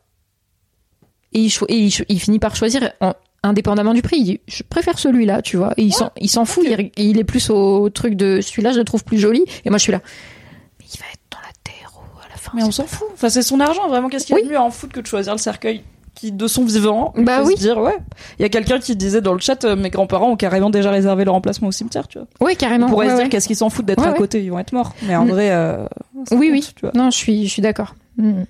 [1.34, 4.18] Et il, et il, il finit par choisir en- indépendamment du prix.
[4.20, 5.74] Il dit je préfère celui-là, tu vois.
[5.78, 6.64] Et il s'en il s'en fout.
[6.68, 9.44] Il, il est plus au truc de celui-là je le trouve plus joli.
[9.66, 10.02] Et moi je suis là.
[10.80, 12.52] Mais il va être dans la terre ou à la fin.
[12.56, 13.08] Mais on s'en fout.
[13.14, 14.10] Enfin, c'est son argent, vraiment.
[14.10, 14.48] Qu'est-ce qu'il y a Oui.
[14.48, 17.40] de mieux à en foutre que de choisir le cercueil qui, de son vivant, Bah
[17.40, 17.54] peut oui.
[17.56, 17.96] se dire, ouais.
[18.38, 20.92] Il y a quelqu'un qui disait dans le chat, euh, mes grands-parents ont carrément déjà
[20.92, 22.28] réservé leur emplacement au cimetière, tu vois.
[22.42, 22.88] Ouais carrément.
[22.88, 23.30] On pourrait ouais, se dire ouais.
[23.30, 24.94] qu'est-ce qu'ils s'en foutent d'être Ouais, à côté, ils vont être morts.
[25.08, 25.30] Mais en Mm.
[25.30, 26.70] vrai, euh, Oui compte, oui.
[26.76, 26.92] tu vois.
[26.96, 27.96] Non je suis je suis d'accord.
[28.18, 28.42] Mm.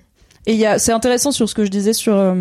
[0.46, 2.34] Et il y a, c'est intéressant sur ce que je disais sur euh,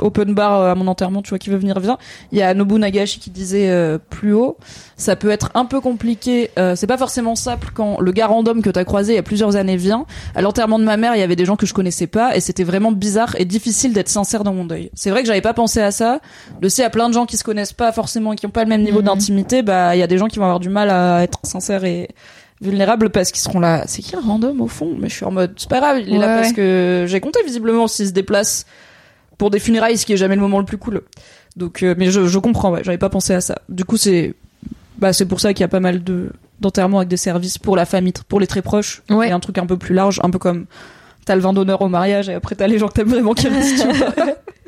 [0.00, 1.96] Open Bar euh, à mon enterrement, tu vois, qui veut venir vient.
[2.30, 4.58] Il y a Nobu Nagashi qui disait euh, plus haut,
[4.98, 6.50] ça peut être un peu compliqué.
[6.58, 9.22] euh, c'est pas forcément simple quand le gars random que t'as croisé il y a
[9.22, 10.04] plusieurs années vient.
[10.34, 12.40] À l'enterrement de ma mère, il y avait des gens que je connaissais pas et
[12.40, 14.90] c'était vraiment bizarre et difficile d'être sincère dans mon deuil.
[14.92, 16.20] C'est vrai que j'avais pas pensé à ça.
[16.60, 18.44] Le sait, il y a plein de gens qui se connaissent pas forcément, et qui
[18.44, 19.06] ont pas le même niveau Mhm.
[19.06, 19.62] d'intimité.
[19.62, 22.08] Bah, il y a des gens qui vont avoir du mal à être sincères et
[22.62, 23.84] vulnérables parce qu'ils seront là.
[23.86, 24.96] C'est qui le random au fond?
[24.98, 27.20] Mais je suis en mode, c'est pas grave, il est là Ouais, parce que j'ai
[27.20, 28.64] compté visiblement s'il se déplace
[29.38, 31.02] pour des funérailles, ce qui est jamais le moment le plus cool.
[31.56, 33.58] Donc, euh, mais je, je comprends, ouais, j'avais pas pensé à ça.
[33.68, 34.34] Du coup, c'est,
[34.98, 37.74] bah, c'est pour ça qu'il y a pas mal de d'enterrements avec des services pour
[37.74, 39.28] la famille, pour les très proches, Ouais.
[39.28, 40.66] et un truc un peu plus large, un peu comme
[41.24, 43.48] t'as le vin d'honneur au mariage et après t'as les gens que t'aimes vraiment qui
[43.48, 43.84] restent.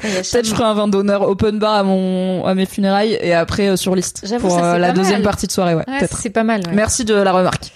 [0.00, 3.68] Peut-être je ferai un vin d'honneur open bar à mon à mes funérailles et après
[3.68, 5.22] euh, sur liste pour ça, euh, la deuxième mal.
[5.22, 6.18] partie de soirée, ouais, Ouais, peut-être.
[6.18, 6.62] c'est pas mal.
[6.66, 6.74] ouais.
[6.74, 7.72] Merci de la remarque.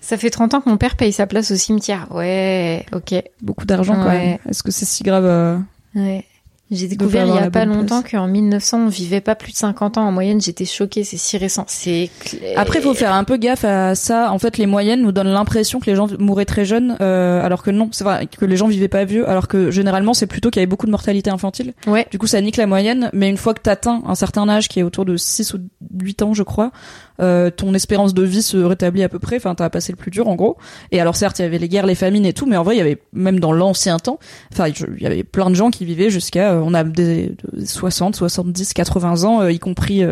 [0.00, 2.08] Ça fait 30 ans que mon père paye sa place au cimetière.
[2.10, 3.14] Ouais, ok.
[3.40, 4.26] Beaucoup d'argent quand Ouais.
[4.26, 4.38] même.
[4.50, 5.56] Est-ce que c'est si grave euh,
[5.94, 6.24] Ouais.
[6.72, 9.98] J'ai découvert il y a pas longtemps qu'en 1900 on vivait pas plus de 50
[9.98, 10.40] ans en moyenne.
[10.40, 11.64] J'étais choquée, c'est si récent.
[11.68, 12.58] C'est clair.
[12.58, 14.32] Après, faut faire un peu gaffe à ça.
[14.32, 17.62] En fait, les moyennes nous donnent l'impression que les gens mouraient très jeunes, euh, alors
[17.62, 20.50] que non, c'est vrai que les gens vivaient pas vieux, alors que généralement c'est plutôt
[20.50, 21.74] qu'il y avait beaucoup de mortalité infantile.
[21.86, 22.06] Ouais.
[22.10, 23.10] Du coup, ça nique la moyenne.
[23.12, 25.58] Mais une fois que t'atteins un certain âge, qui est autour de 6 ou
[26.00, 26.72] 8 ans, je crois,
[27.20, 29.36] euh, ton espérance de vie se rétablit à peu près.
[29.36, 30.56] Enfin, t'as passé le plus dur, en gros.
[30.90, 32.74] Et alors, certes, il y avait les guerres, les famines et tout, mais en vrai,
[32.76, 34.18] il y avait même dans l'ancien temps,
[34.52, 37.66] enfin, il y avait plein de gens qui vivaient jusqu'à, euh, on a des, des
[37.66, 40.02] 60, 70, 80 ans, euh, y compris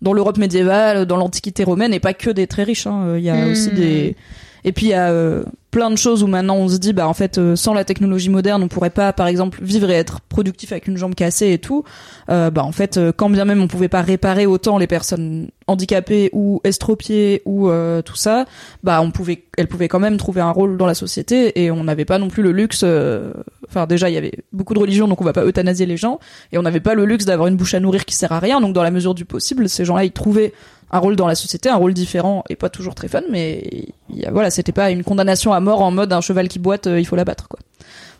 [0.00, 2.86] dans l'Europe médiévale, dans l'Antiquité romaine, et pas que des très riches.
[2.86, 3.14] hein.
[3.16, 3.50] Il y a Hmm.
[3.50, 4.16] aussi des
[4.64, 7.06] et puis il y a euh, plein de choses où maintenant on se dit bah
[7.06, 10.20] en fait euh, sans la technologie moderne on pourrait pas par exemple vivre et être
[10.20, 11.84] productif avec une jambe cassée et tout.
[12.30, 15.48] Euh, bah en fait euh, quand bien même on pouvait pas réparer autant les personnes
[15.66, 18.46] handicapées ou estropiées ou euh, tout ça,
[18.82, 21.84] bah on pouvait elles pouvaient quand même trouver un rôle dans la société et on
[21.84, 23.32] n'avait pas non plus le luxe euh,
[23.68, 26.18] enfin déjà il y avait beaucoup de religions donc on va pas euthanasier les gens
[26.52, 28.60] et on n'avait pas le luxe d'avoir une bouche à nourrir qui sert à rien
[28.60, 30.54] donc dans la mesure du possible ces gens-là ils trouvaient
[30.90, 33.86] un rôle dans la société, un rôle différent et pas toujours très fun, mais
[34.32, 37.04] voilà, c'était pas une condamnation à mort en mode un cheval qui boite, euh, il
[37.06, 37.58] faut l'abattre quoi.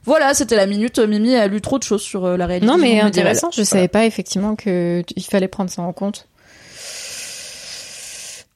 [0.04, 0.98] Voilà, c'était la minute.
[1.00, 2.66] Mimi a lu trop de choses sur euh, la réalité.
[2.66, 3.50] Non, mais intéressant.
[3.50, 3.66] Je Voilà.
[3.66, 6.26] savais pas effectivement que il fallait prendre ça en compte.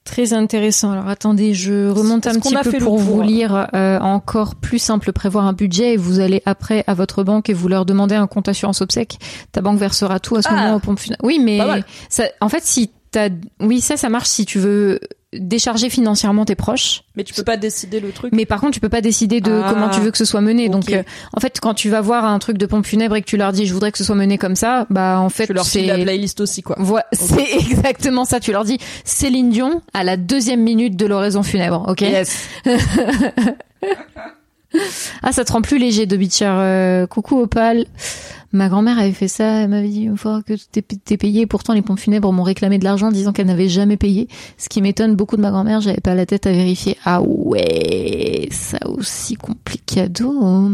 [0.04, 0.92] Très intéressant.
[0.92, 5.46] Alors attendez, je remonte un petit peu pour vous lire euh, encore plus simple, prévoir
[5.46, 8.48] un budget et vous allez après à votre banque et vous leur demandez un compte
[8.48, 9.18] assurance obsèque.
[9.52, 10.54] Ta banque versera tout à ce Ah.
[10.56, 11.24] moment aux pompes funèbres.
[11.24, 11.60] Oui, mais
[12.08, 13.28] ça, en fait, si t'as,
[13.60, 14.98] oui, ça, ça marche si tu veux
[15.34, 17.04] décharger financièrement tes proches.
[17.16, 18.34] Mais tu peux pas décider le truc.
[18.34, 19.70] Mais par contre, tu peux pas décider de Ah.
[19.72, 20.68] comment tu veux que ce soit mené.
[20.68, 21.02] Donc, euh,
[21.34, 23.52] en fait, quand tu vas voir un truc de pompe funèbre et que tu leur
[23.52, 25.78] dis, je voudrais que ce soit mené comme ça, bah en fait, tu leur c'est
[25.78, 26.76] files la playlist aussi, quoi.
[26.78, 28.40] Voi- c'est exactement ça.
[28.40, 32.02] Tu leur dis Céline Dion à la deuxième minute de l'oraison funèbre, ok?
[32.02, 32.36] Yes.
[35.22, 36.46] Ah, ça te rend plus léger de Beacher.
[36.48, 37.84] Euh, coucou Opal.
[38.52, 39.62] Ma grand-mère avait fait ça.
[39.62, 41.46] Elle m'avait dit une fois que t'es payé.
[41.46, 44.28] Pourtant, les pompes funèbres m'ont réclamé de l'argent, disant qu'elle n'avait jamais payé.
[44.58, 45.80] Ce qui m'étonne beaucoup de ma grand-mère.
[45.80, 46.96] J'avais pas la tête à vérifier.
[47.04, 50.70] Ah ouais, ça aussi complicado.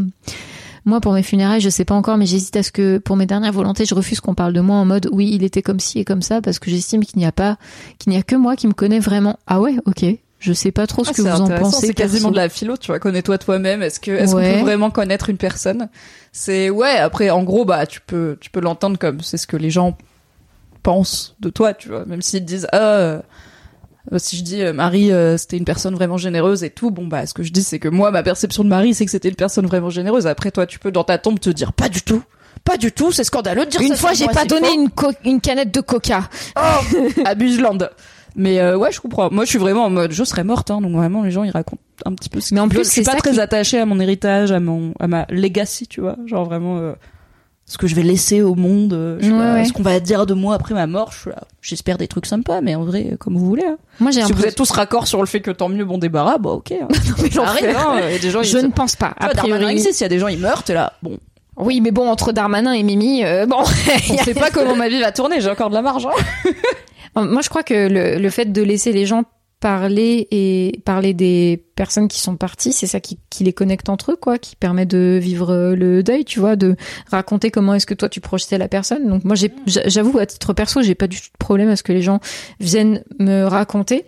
[0.85, 3.27] Moi, pour mes funérailles, je sais pas encore, mais j'hésite à ce que, pour mes
[3.27, 5.99] dernières volontés, je refuse qu'on parle de moi en mode, oui, il était comme ci
[5.99, 7.59] et comme ça, parce que j'estime qu'il n'y a pas,
[7.99, 9.39] qu'il n'y a que moi qui me connais vraiment.
[9.47, 10.07] Ah ouais, ok.
[10.39, 11.89] Je sais pas trop ce Ah, que vous en pensez.
[11.89, 13.01] C'est quasiment de la philo, tu vois.
[13.01, 13.83] Connais-toi toi-même.
[13.83, 14.53] Est-ce que est-ce Ouais.
[14.53, 15.89] qu'on peut vraiment connaître une personne?
[16.33, 16.97] C'est ouais.
[16.97, 19.97] Après, en gros, bah tu peux tu peux l'entendre comme c'est ce que les gens
[20.83, 22.05] pensent de toi, tu vois.
[22.07, 23.21] Même s'ils te disent ah euh,
[24.17, 27.27] si je dis euh, Marie euh, c'était une personne vraiment généreuse et tout, bon bah
[27.27, 29.35] ce que je dis c'est que moi ma perception de Marie c'est que c'était une
[29.35, 30.27] personne vraiment généreuse.
[30.27, 32.23] Après toi tu peux dans ta tombe te dire pas du tout.
[32.65, 34.91] Pas du tout, c'est scandaleux de dire Une ça fois, sur j'ai pas donné une,
[34.91, 36.29] co- une canette de coca.
[37.25, 37.79] à Bugeland.
[38.37, 39.29] Mais euh, ouais, je comprends.
[39.31, 41.51] Moi, je suis vraiment en mode, je serais morte, hein, donc vraiment, les gens, ils
[41.51, 43.87] racontent un petit peu ce Mais en plus, je suis pas très qui- attachée à
[43.87, 46.93] mon héritage, à mon, à ma legacy, tu vois, genre vraiment euh,
[47.67, 49.65] ce que je vais laisser au monde, euh, je sais Ouais, pas, ouais.
[49.65, 51.13] ce qu'on va dire de moi après ma mort.
[51.13, 53.65] je J'espère des trucs sympas, mais en vrai, euh, comme vous voulez.
[53.67, 53.77] Hein.
[54.01, 56.39] Moi, j'ai Si vous êtes tous raccords sur le fait que tant mieux, bon débarras,
[56.39, 56.73] bah ok.
[56.73, 56.89] Hein.
[57.23, 57.89] mais arrive, l'enfer.
[57.89, 59.15] hein, et des gens, ils Je ne pense pas.
[59.19, 59.81] A Darmanin priori.
[59.81, 60.95] s'il y a des gens, ils meurent, là.
[61.03, 61.19] Bon,
[61.57, 63.57] Oui, mais bon, entre Darmanin et Mimi, euh, bon.
[63.61, 63.65] on
[64.25, 65.41] sait pas comment ma vie va tourner.
[65.43, 66.07] J'ai encore de la marge.
[66.07, 66.51] Hein.
[67.17, 67.89] Moi, je crois que
[68.19, 69.25] le, fait de laisser les gens
[69.61, 74.17] parler et parler des personnes qui sont parties, c'est ça qui, les connecte entre eux,
[74.17, 76.77] quoi, qui permet de vivre le deuil, tu vois, de
[77.11, 79.09] raconter comment est-ce que toi tu projetais la personne.
[79.09, 79.35] Donc moi,
[79.67, 82.21] j'avoue, à titre perso, j'ai pas du tout de problème à ce que les gens
[82.61, 84.05] viennent me raconter.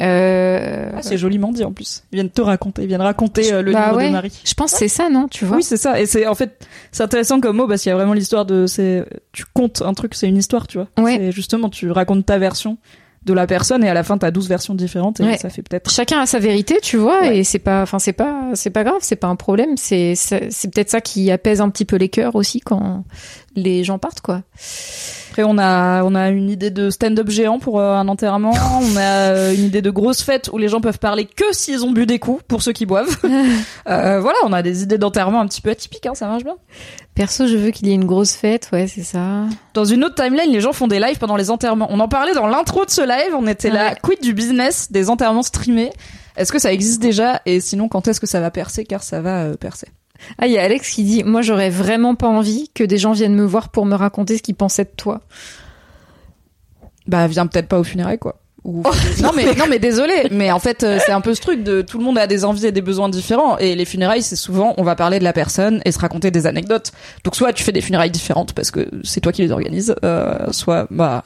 [0.00, 2.02] Euh, Ah, c'est joliment dit en plus.
[2.12, 4.06] Ils viennent te raconter, ils viennent raconter euh, le bah livre ouais.
[4.08, 4.40] de Marie.
[4.44, 6.00] Je pense que c'est ça, non Tu vois Oui, c'est ça.
[6.00, 8.66] Et c'est en fait, c'est intéressant comme mot parce qu'il y a vraiment l'histoire de,
[8.66, 10.88] c'est, tu comptes un truc, c'est une histoire, tu vois.
[10.98, 11.16] Ouais.
[11.18, 12.78] C'est justement, tu racontes ta version
[13.24, 15.36] de la personne et à la fin t'as 12 versions différentes et Ouais.
[15.36, 15.90] ça fait peut-être.
[15.90, 17.38] chacun a sa vérité, tu vois, Ouais.
[17.38, 19.76] et c'est pas, enfin c'est pas, c'est pas grave, c'est pas un problème.
[19.76, 23.04] C'est, c'est c'est peut-être ça qui apaise un petit peu les cœurs aussi quand
[23.62, 24.42] les gens partent, quoi.
[25.30, 28.52] Après, on a, on a une idée de stand-up géant pour euh, un enterrement.
[28.80, 31.84] on a euh, une idée de grosse fête où les gens peuvent parler que s'ils
[31.84, 33.16] ont bu des coups pour ceux qui boivent.
[33.88, 36.56] Euh, voilà, on a des idées d'enterrement un petit peu atypiques, hein, ça marche bien.
[37.14, 39.46] Perso, je veux qu'il y ait une grosse fête, ouais, c'est ça.
[39.72, 41.86] Dans une autre timeline, les gens font des lives pendant les enterrements.
[41.90, 45.08] On en parlait dans l'intro de ce live, on était là, quid du business des
[45.08, 45.90] enterrements streamés?
[46.36, 47.40] Est-ce que ça existe déjà?
[47.46, 48.84] Et sinon quand est-ce que ça va percer?
[48.84, 49.88] Car ça va euh, percer
[50.38, 53.12] Ah, il y a Alex qui dit, moi j'aurais vraiment pas envie que des gens
[53.12, 55.20] viennent me voir pour me raconter ce qu'ils pensaient de toi.
[57.06, 58.40] Bah viens peut-être pas aux funérailles quoi.
[58.64, 58.82] Ou-
[59.22, 61.80] non mais non mais désolé, mais en fait euh, c'est un peu ce truc de
[61.80, 64.74] tout le monde a des envies et des besoins différents et les funérailles c'est souvent
[64.76, 66.92] on va parler de la personne et se raconter des anecdotes.
[67.24, 70.50] Donc soit tu fais des funérailles différentes parce que c'est toi qui les organises, euh,
[70.52, 71.24] soit bah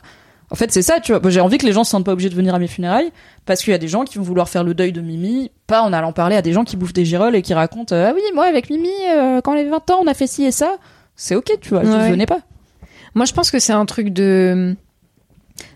[0.52, 1.30] en fait c'est ça tu vois.
[1.30, 3.10] J'ai envie que les gens se sentent pas obligés de venir à mes funérailles
[3.46, 5.82] parce qu'il y a des gens qui vont vouloir faire le deuil de Mimi, pas
[5.82, 8.12] en allant parler à des gens qui bouffent des girolles et qui racontent euh, ah
[8.14, 10.52] oui moi avec Mimi euh, quand on avait 20 ans on a fait ci et
[10.52, 10.76] ça.
[11.16, 12.10] C'est ok tu vois, Ouais.
[12.10, 12.38] venez pas.
[13.14, 14.74] Moi, je pense que c'est un truc de.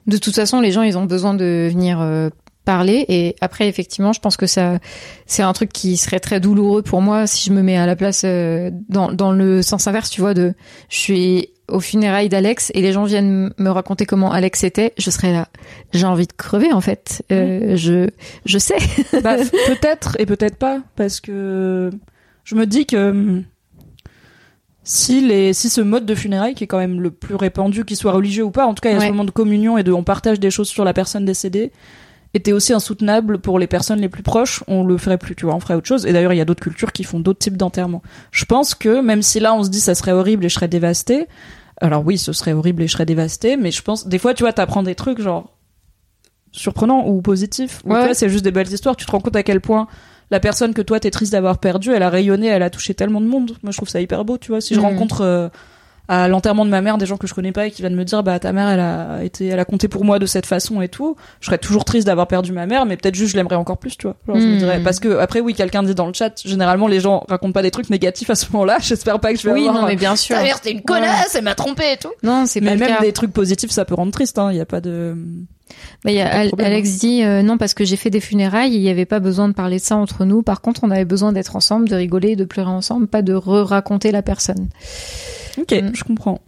[0.06, 2.30] De toute façon, les gens, ils ont besoin de venir euh,
[2.64, 3.04] parler.
[3.08, 4.78] Et après, effectivement, je pense que ça,
[5.26, 7.94] c'est un truc qui serait très douloureux pour moi si je me mets à la
[7.96, 10.32] place euh, dans dans le sens inverse, tu vois.
[10.32, 10.54] De,
[10.88, 14.92] je suis au funérailles d'Alex et les gens viennent me raconter comment Alex était.
[14.98, 15.48] Je serais là.
[15.92, 17.24] J'ai envie de crever, en fait.
[17.32, 18.08] Euh, Je
[18.44, 18.76] je sais.
[19.22, 19.36] Bah,
[19.66, 21.90] peut-être et peut-être pas, parce que
[22.44, 23.44] je me dis que hum,
[24.84, 27.96] si les si ce mode de funérailles qui est quand même le plus répandu, qu'il
[27.96, 29.06] soit religieux ou pas, en tout cas il y a Ouais.
[29.06, 31.72] ce moment de communion et de on partage des choses sur la personne décédée,
[32.34, 35.54] était aussi insoutenable pour les personnes les plus proches, on le ferait plus, tu vois,
[35.54, 36.04] on ferait autre chose.
[36.06, 38.02] Et d'ailleurs il y a d'autres cultures qui font d'autres types d'enterrement.
[38.30, 40.68] Je pense que même si là on se dit ça serait horrible et je serais
[40.68, 41.26] dévastée,
[41.80, 44.42] alors oui ce serait horrible et je serais dévastée, mais je pense des fois tu
[44.42, 45.52] vois t'apprends des trucs genre
[46.52, 47.80] surprenants ou positifs.
[47.84, 48.14] Ou Ouais.
[48.14, 48.96] c'est juste des belles histoires.
[48.96, 49.86] Tu te rends compte à quel point
[50.30, 53.20] la personne que toi t'es triste d'avoir perdue, elle a rayonné, elle a touché tellement
[53.20, 53.52] de monde.
[53.62, 54.60] Moi, je trouve ça hyper beau, tu vois.
[54.60, 54.86] Si je Mhm.
[54.86, 55.48] rencontre euh,
[56.08, 58.04] à l'enterrement de ma mère des gens que je connais pas et qui viennent me
[58.04, 60.80] dire bah ta mère elle a été elle a compté pour moi de cette façon
[60.80, 63.56] et tout je serais toujours triste d'avoir perdu ma mère mais peut-être juste je l'aimerais
[63.56, 64.58] encore plus tu vois Genre, je me Hmm.
[64.58, 67.62] dirais parce que après oui quelqu'un dit dans le chat généralement les gens racontent pas
[67.62, 69.96] des trucs négatifs à ce moment-là j'espère pas que je vais Oui, avoir non, mais
[69.96, 70.36] bien sûr.
[70.36, 72.88] ta mère c'était une connasse elle m'a trompé et tout Non, c'est pas mais même
[72.88, 73.00] cas.
[73.00, 75.16] des trucs positifs ça peut rendre triste hein il y a pas de
[76.04, 78.72] Bah, y a Al- problème, Alex dit euh, non parce que j'ai fait des funérailles,
[78.74, 80.42] il n'y avait pas besoin de parler de ça entre nous.
[80.42, 84.12] Par contre, on avait besoin d'être ensemble, de rigoler, de pleurer ensemble, pas de re-raconter
[84.12, 84.68] la personne.
[85.58, 85.90] Ok Mm.
[85.94, 86.40] je comprends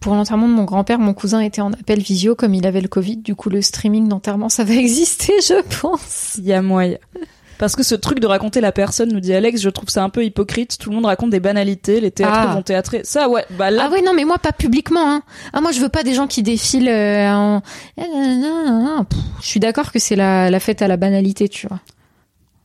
[0.00, 2.88] Pour l'enterrement de mon grand-père, mon cousin était en appel visio comme il avait le
[2.88, 3.18] Covid.
[3.18, 6.36] Du coup, le streaming d'enterrement, ça va exister, je pense.
[6.38, 6.98] il y a moyen
[7.58, 10.08] parce que ce truc de raconter la personne, nous dit Alex, je trouve ça un
[10.08, 10.78] peu hypocrite.
[10.78, 12.54] Tout le monde raconte des banalités, les théâtres Ah.
[12.54, 13.02] vont théâtrer.
[13.04, 15.12] Ça, ouais, bah là, Ah oui, non, mais moi, pas publiquement.
[15.12, 15.22] Hein.
[15.52, 17.60] Ah, moi, je veux pas des gens qui défilent euh, en...
[17.98, 21.80] Pff, Je suis d'accord que c'est la, la fête à la banalité, tu vois.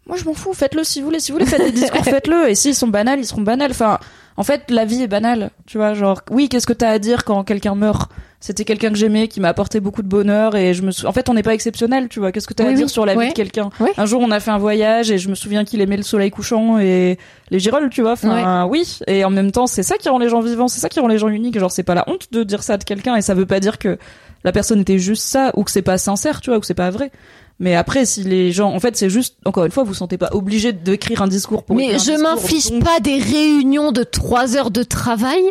[0.07, 0.53] Moi, je m'en fous.
[0.53, 1.19] Faites-le si vous voulez.
[1.19, 2.49] Si vous voulez, faites des discours, faites-le.
[2.49, 3.71] Et s'ils sont banals, ils seront banals.
[3.71, 3.99] Enfin,
[4.37, 5.51] en fait, la vie est banale.
[5.65, 8.11] Tu vois, genre, oui, qu'est-ce que t'as à dire quand quelqu'un meurt?
[8.41, 11.07] C'était quelqu'un que j'aimais, qui m'a apporté beaucoup de bonheur, et je me sou...
[11.07, 12.31] En fait, on n'est pas exceptionnel, tu vois.
[12.31, 13.71] Qu'est-ce que t'as Oui, à dire sur la vie de quelqu'un?
[13.79, 13.91] Ouais.
[13.97, 16.29] Un jour, on a fait un voyage, et je me souviens qu'il aimait le soleil
[16.29, 17.17] couchant et
[17.49, 18.11] les girolles, tu vois.
[18.11, 18.99] Enfin, oui.
[19.07, 21.07] Et en même temps, c'est ça qui rend les gens vivants, c'est ça qui rend
[21.07, 21.57] les gens uniques.
[21.57, 23.79] Genre, c'est pas la honte de dire ça de quelqu'un, et ça veut pas dire
[23.79, 23.97] que
[24.43, 26.75] la personne était juste ça, ou que c'est pas sincère, tu vois, ou que c'est
[26.75, 27.11] pas vrai.
[27.59, 30.29] Mais après, si les gens, en fait, c'est juste, encore une fois, vous sentez pas
[30.33, 34.71] obligé d'écrire un discours pour Mais je m'inflige donc- pas des réunions de trois heures
[34.71, 35.41] de travail.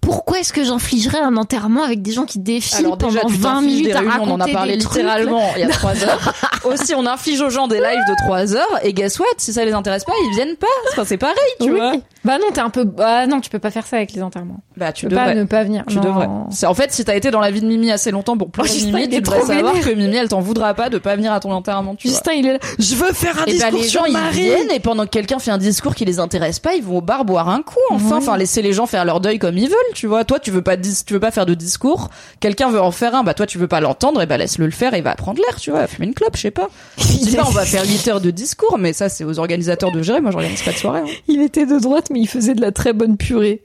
[0.00, 3.36] Pourquoi est-ce que j'infligerais un enterrement avec des gens qui défilent Alors déjà, pendant tu
[3.40, 5.68] 20 t'infliges minutes des à réunions, raconter on en a parlé littéralement il y a
[5.68, 6.34] trois heures.
[6.64, 9.64] Aussi, on inflige aux gens des lives de trois heures, et guess what, si ça
[9.64, 10.66] les intéresse pas, ils viennent pas.
[10.90, 11.76] Enfin, c'est pareil, tu Oui.
[11.76, 11.92] vois.
[12.24, 12.84] Bah non, t'es un peu.
[12.84, 14.60] Bah non, tu peux pas faire ça avec les enterrements.
[14.76, 15.84] Bah, Tu tu peux pas ne pas venir.
[15.88, 16.02] Tu Non.
[16.02, 16.28] devrais.
[16.50, 18.68] C'est en fait si t'as été dans la vie de Mimi assez longtemps pour pleurer
[18.70, 19.84] Oh, Justin, Mimi, tu devrais savoir vénère.
[19.88, 21.94] que Mimi elle t'en voudra pas de pas venir à ton enterrement.
[21.96, 22.14] Tu vois.
[22.14, 22.58] Justin, il est là.
[22.78, 25.10] Je veux faire un Et bah discours les sur gens ils viennent et pendant que
[25.10, 27.74] quelqu'un fait un discours qui les intéresse pas, ils vont au bar boire un coup.
[27.90, 28.14] Enfin, Oui.
[28.18, 30.24] enfin laisser les gens faire leur deuil comme ils veulent, tu vois.
[30.24, 32.08] Toi tu veux pas dis- tu veux pas faire de discours,
[32.40, 34.70] quelqu'un veut en faire un, bah toi tu veux pas l'entendre et bah laisse-le le
[34.72, 36.68] faire et va prendre l'air, tu vois, fumer une clope, je sais pas.
[36.98, 40.02] Dis pas on va faire 8 heures de discours, mais ça c'est aux organisateurs de
[40.02, 40.20] gérer.
[40.20, 41.00] Moi j'organise pas de soirée.
[41.00, 41.12] hein.
[41.28, 43.62] Il était de droite, mais il faisait de la très bonne purée.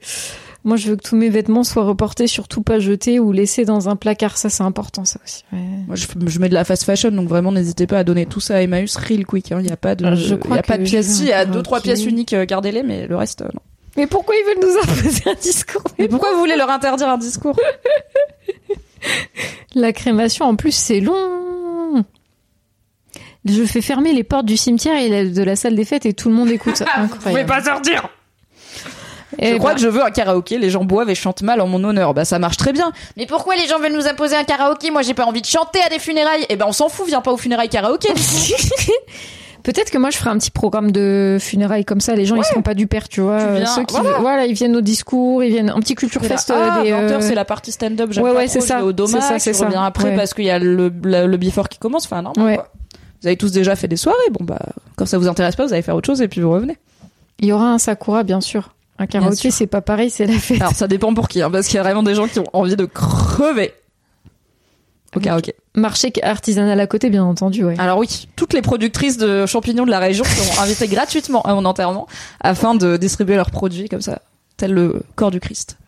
[0.64, 3.88] Moi, je veux que tous mes vêtements soient reportés, surtout pas jetés ou laissés dans
[3.88, 4.36] un placard.
[4.36, 5.44] Ça, c'est important, ça aussi.
[5.52, 5.58] Ouais.
[5.86, 8.40] Moi je, je mets de la fast fashion donc vraiment n'hésitez pas à donner tout
[8.40, 9.50] ça à Emmaüs real quick.
[9.50, 11.06] Il y a pas de, je il y crois a pas de pièces.
[11.06, 13.60] Si, il y a deux trois pièces uniques, euh, gardez-les, mais le reste euh, non.
[13.96, 15.82] Mais pourquoi ils veulent nous imposer un discours?
[15.98, 17.56] Mais pourquoi vous voulez leur interdire un discours?
[19.74, 22.04] La crémation, en plus, c'est long.
[23.44, 26.28] Je fais fermer les portes du cimetière et de la salle des fêtes et tout
[26.28, 26.82] le monde écoute.
[26.96, 27.64] Incroyable.
[27.64, 28.10] sortir.
[29.40, 31.60] Eh je crois ben, que je veux un karaoké, les gens boivent et chantent mal
[31.60, 32.12] en mon honneur.
[32.14, 32.92] Bah ça marche très bien.
[33.16, 34.90] Mais pourquoi les gens veulent nous imposer un karaoké?
[34.90, 36.44] Moi j'ai pas envie de chanter à des funérailles.
[36.48, 38.08] Eh ben on s'en fout, viens pas aux funérailles karaoké.
[39.64, 42.14] Peut-être que moi je ferai un petit programme de funérailles comme ça.
[42.14, 43.38] Les gens ils seront pas du père, tu vois.
[43.44, 44.46] Tu viens, Ceux qui, voilà.
[44.46, 46.50] ils viennent au discours, ils viennent un petit culture Et fest.
[46.54, 48.10] ah, euh, des, 20 heures, euh, c'est la partie stand-up.
[48.12, 48.84] j'aime Ouais, ouais, c'est ça.
[48.84, 49.86] Au dommage, C'est ça, c'est je reviens ça.
[49.86, 50.16] après Ouais.
[50.16, 52.06] parce qu'il y a le, le, le before qui commence.
[52.06, 52.22] Enfin.
[52.38, 52.54] Ouais.
[52.54, 52.68] quoi.
[53.20, 54.16] Vous avez tous déjà fait des soirées.
[54.30, 54.60] Bon bah
[54.96, 56.76] quand ça vous intéresse pas, vous allez faire autre chose et puis vous revenez.
[57.40, 58.70] Il y aura un sakura, bien sûr.
[58.98, 60.60] Un karaoké, c'est pas pareil, c'est la fête.
[60.60, 62.46] Alors ça dépend pour qui, hein, parce qu'il y a vraiment des gens qui ont
[62.52, 63.72] envie de crever.
[65.14, 65.54] Au karaoké.
[65.74, 67.76] Marché artisanal à côté, bien entendu, ouais.
[67.78, 71.64] Alors oui, toutes les productrices de champignons de la région sont invitées gratuitement à mon
[71.64, 72.08] enterrement
[72.40, 74.20] afin de distribuer leurs produits comme ça,
[74.58, 75.78] tel le corps du Christ.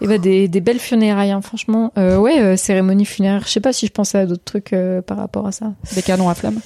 [0.00, 1.92] Et bah des, des belles funérailles, hein, franchement.
[1.98, 3.42] Euh, ouais, euh, cérémonie funéraire.
[3.46, 5.72] Je sais pas si je pensais à d'autres trucs euh, par rapport à ça.
[5.94, 6.58] Des canons à flamme.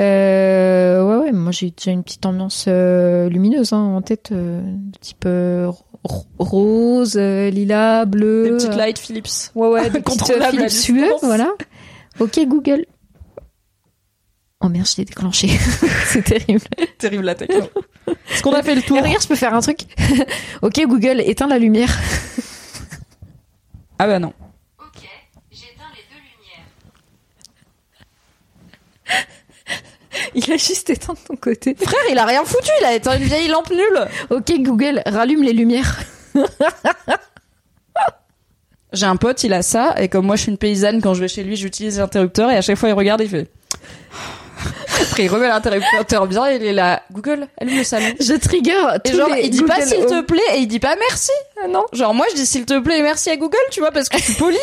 [0.00, 1.32] Euh, ouais, ouais.
[1.32, 4.60] Moi, j'ai déjà une petite ambiance lumineuse hein, en tête, de
[5.00, 8.44] type ro- rose, lilas, bleu.
[8.44, 9.50] Des petites lights Philips.
[9.54, 10.88] Ouais, ouais, des petites Philips.
[10.88, 11.48] UE, voilà.
[12.20, 12.86] Ok, Google.
[14.60, 15.48] Oh merde, je l'ai déclenché.
[16.06, 16.64] C'est terrible.
[16.98, 17.68] Terrible la techno.
[18.30, 19.80] Est-ce qu'on a fait le tour Et regarde, je peux faire un truc.
[20.62, 21.96] ok, Google, éteins la lumière.
[24.00, 24.32] Ah bah non.
[24.80, 25.02] Ok,
[25.52, 26.20] j'éteins les deux
[29.12, 29.26] lumières.
[30.34, 31.74] Il a juste éteint de ton côté.
[31.74, 34.08] Frère, il a rien foutu, il a éteint une vieille lampe nulle.
[34.30, 36.00] Ok, Google, rallume les lumières.
[38.92, 41.20] J'ai un pote, il a ça, et comme moi je suis une paysanne, quand je
[41.20, 43.50] vais chez lui, j'utilise l'interrupteur, et à chaque fois il regarde, il fait...
[45.00, 48.14] Après il remet l'interrupteur bien, il est là, Google, allume le salon.
[48.20, 48.72] Je trigger.
[49.04, 51.30] Et tous genre, les il dit pas s'il te plaît, et il dit pas merci.
[51.68, 51.84] Non.
[51.92, 54.18] Genre moi je dis s'il te plaît et merci à Google, tu vois, parce que
[54.18, 54.58] je suis poli.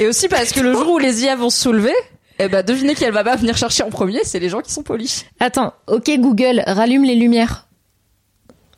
[0.00, 1.94] et aussi parce que le jour où les IA vont se soulever,
[2.38, 4.72] eh ben devinez qui elle va pas venir chercher en premier, c'est les gens qui
[4.72, 5.24] sont polis.
[5.40, 7.66] Attends, ok, Google, rallume les lumières.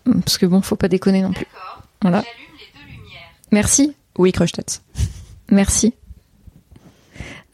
[0.07, 1.47] Hmm, Parce que bon, faut pas déconner non plus.
[1.53, 2.23] D'accord, Voilà.
[2.23, 3.21] j'allume les deux lumières.
[3.53, 3.95] Merci.
[4.19, 4.81] Oui, crush tête.
[5.51, 5.95] Merci.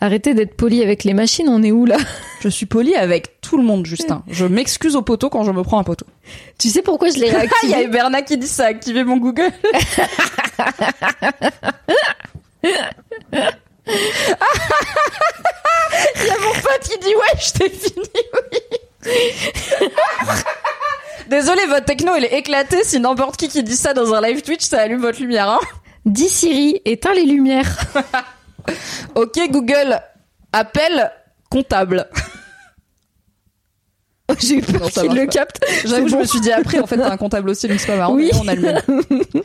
[0.00, 1.96] Arrêtez d'être poli avec les machines, on est où là
[2.40, 4.22] Je suis poli avec tout le monde, Justin.
[4.28, 6.06] Je m'excuse au poteau quand je me prends un poteau.
[6.58, 9.04] Tu sais pourquoi je l'ai Il y a réactivé Berna qui dit ça a activé
[9.04, 9.52] mon Google.
[12.62, 12.66] Il
[16.26, 18.58] y a mon pote qui dit ouais, je t'ai fini, oui.
[21.28, 22.84] Désolé, votre techno il est éclaté.
[22.84, 25.48] Si n'importe qui qui dit ça dans un live Twitch, ça allume votre lumière.
[25.48, 25.60] Hein.
[26.04, 27.78] Dis Siri, éteins les lumières.
[29.14, 30.00] ok Google,
[30.52, 31.10] appel
[31.50, 32.06] comptable.
[34.40, 35.64] J'ai eu peur qu'il le capte.
[35.84, 37.96] J'avoue, je me suis dit après, en fait, t'as un comptable aussi, donc c'est pas
[37.96, 38.14] marrant.
[38.14, 38.30] Oui.
[38.32, 38.80] mais On a le même.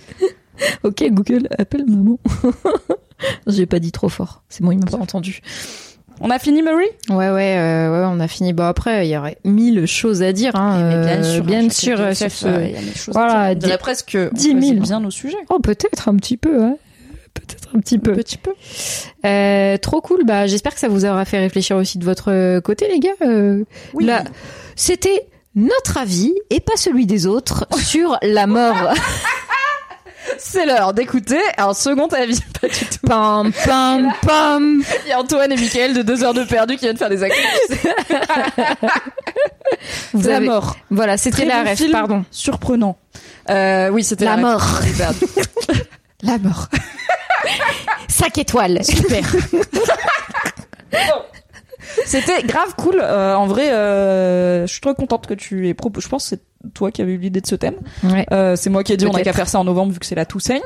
[0.83, 2.19] Ok, Google, appelle maman.
[3.47, 4.43] J'ai pas dit trop fort.
[4.49, 5.41] C'est bon, il m'a pas entendu.
[6.19, 8.53] On a fini, Murray Ouais, ouais, euh, ouais, on a fini.
[8.53, 10.55] Bon, après, il y aurait mille choses à dire.
[10.55, 13.13] Hein, euh, bien sûr, ce- il y a des choses.
[13.15, 14.81] Voilà, presque 10 10 000.
[14.81, 15.37] bien nos sujets.
[15.49, 16.75] Oh, peut-être un petit peu, ouais.
[17.33, 18.13] Peut-être un petit peu.
[18.13, 18.51] petit peu.
[19.25, 20.23] Euh, trop cool.
[20.25, 23.09] Bah, j'espère que ça vous aura fait réfléchir aussi de votre euh, côté, les gars.
[23.21, 23.63] Euh,
[23.93, 24.05] Oui.
[24.05, 24.23] là,
[24.75, 28.75] c'était notre avis et pas celui des autres sur la mort.
[30.37, 32.39] C'est l'heure d'écouter un second avis.
[32.61, 33.07] Pas du tout.
[33.07, 34.83] pam, pam, pam.
[35.05, 37.23] Il y a Antoine et Mickaël de 2 heures de perdu qui viennent faire des
[37.23, 37.43] actions.
[40.13, 40.77] Vous La avez- mort.
[40.89, 41.91] Voilà, c'était la bon ref, film.
[41.91, 42.25] pardon.
[42.31, 42.97] Surprenant.
[43.49, 44.41] Euh, oui, c'était La ref.
[44.41, 44.79] mort.
[46.21, 46.67] La mort.
[48.07, 48.83] Cinq étoiles.
[48.83, 49.23] Super.
[52.05, 52.99] C'était grave cool.
[53.01, 56.05] Euh, en vrai, euh, je suis trop contente que tu aies proposé.
[56.05, 56.41] Je pense que c'est
[56.73, 57.75] toi qui avais eu l'idée de ce thème.
[58.03, 58.25] Ouais.
[58.31, 60.05] Euh, c'est moi qui ai dit on a qu'à faire ça en novembre vu que
[60.05, 60.59] c'est la Toussaint.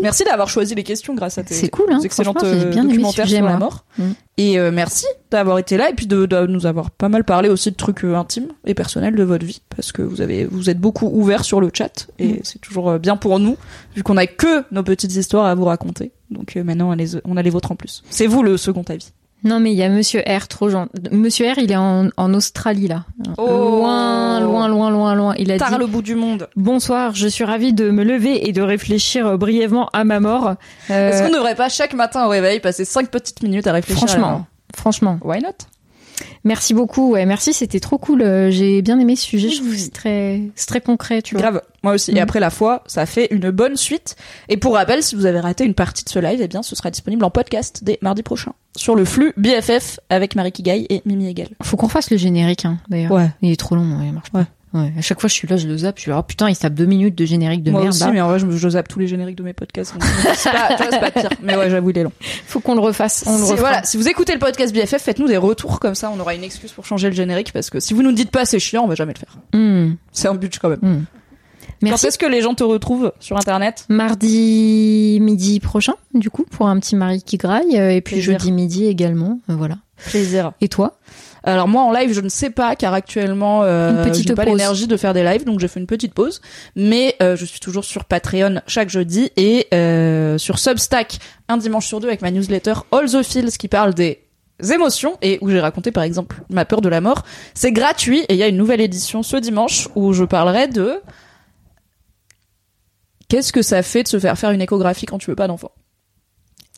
[0.00, 2.00] Merci d'avoir choisi les questions grâce à tes C'est cool, hein.
[2.02, 3.84] excellentes euh, bien documentaires sujet, sur la mort.
[3.98, 4.04] Mm.
[4.38, 7.50] Et euh, merci d'avoir été là et puis de, de nous avoir pas mal parlé
[7.50, 10.70] aussi de trucs euh, intimes et personnels de votre vie parce que vous avez vous
[10.70, 12.38] êtes beaucoup ouverts sur le chat et Mm.
[12.44, 13.56] c'est toujours bien pour nous
[13.94, 16.12] vu qu'on a que nos petites histoires à vous raconter.
[16.30, 18.02] Donc maintenant on a, les, on a les vôtres en plus.
[18.08, 19.12] C'est vous le second avis.
[19.44, 20.90] Non, mais il y a Monsieur R, trop gentil.
[21.10, 23.04] Monsieur R, il est en, en Australie, là.
[23.38, 23.46] Oh.
[23.48, 25.34] Loin, loin, loin, loin, loin.
[25.36, 26.48] Il a Tard dit le bout du monde.
[26.54, 30.54] Bonsoir, je suis ravie de me lever et de réfléchir euh, brièvement à ma mort.
[30.90, 33.72] Euh, Est-ce qu'on ne devrait pas chaque matin au réveil passer 5 petites minutes à
[33.72, 34.44] réfléchir à la franchement, mort?
[34.76, 35.18] franchement.
[35.22, 35.48] Why not?
[36.44, 37.12] Merci beaucoup.
[37.12, 38.22] Ouais, merci, c'était trop cool.
[38.22, 39.48] Euh, J'ai bien aimé ce sujet.
[39.48, 41.42] Je trouve c'est très, c'est très concret, tu vois.
[41.42, 42.12] Grave, moi aussi.
[42.12, 42.16] Mm.
[42.16, 44.16] Et après la foi, ça fait une bonne suite.
[44.48, 46.74] Et pour rappel, si vous avez raté une partie de ce live, eh bien, ce
[46.76, 51.02] sera disponible en podcast dès mardi prochain sur le flux BFF avec Marie Kigai et
[51.04, 51.48] Mimi Hegel.
[51.62, 53.12] Faut qu'on fasse le générique, hein, d'ailleurs.
[53.12, 53.28] Ouais.
[53.42, 54.40] Il est trop long, ouais, il marche pas.
[54.40, 54.46] Ouais.
[54.74, 54.92] Ouais.
[54.98, 56.56] À chaque fois, je suis là, je le zappe, je suis là, oh putain, il
[56.56, 57.92] tape deux minutes de générique de moi merde.
[57.94, 58.10] aussi, là.
[58.10, 59.94] mais en vrai, je, je zappe tous les génériques de mes podcasts.
[60.34, 61.28] C'est pas, vois, pas pire.
[61.42, 62.12] Mais ouais, j'avoue, il est long.
[62.46, 63.24] Faut qu'on le refasse.
[63.26, 63.56] On le refera.
[63.56, 66.44] voilà, si vous écoutez le podcast BFF, faites-nous des retours comme ça, on aura une
[66.44, 68.88] excuse pour changer le générique parce que si vous nous dites pas c'est chiant, on
[68.88, 69.36] va jamais le faire.
[69.52, 69.94] Hmm.
[70.12, 70.78] C'est un but quand même.
[70.80, 71.04] Hmm.
[71.82, 72.02] Merci.
[72.04, 73.86] Quand est-ce que les gens te retrouvent sur internet?
[73.88, 78.38] Mardi midi prochain, du coup, pour un petit mari qui graille, euh, et puis Plaisir.
[78.38, 79.40] jeudi midi également.
[79.50, 79.76] euh, Voilà.
[80.06, 80.52] Plaisir.
[80.60, 80.98] Et toi?
[81.44, 84.52] Alors moi en live je ne sais pas car actuellement euh, je n'ai pas pause.
[84.52, 86.40] l'énergie de faire des lives donc j'ai fait une petite pause
[86.76, 91.18] mais euh, je suis toujours sur Patreon chaque jeudi et euh, sur Substack
[91.48, 94.20] un dimanche sur deux avec ma newsletter All the Feels qui parle des
[94.72, 97.24] émotions et où j'ai raconté par exemple ma peur de la mort.
[97.54, 101.00] C'est gratuit et il y a une nouvelle édition ce dimanche où je parlerai de
[103.28, 105.72] qu'est-ce que ça fait de se faire faire une échographie quand tu veux pas d'enfant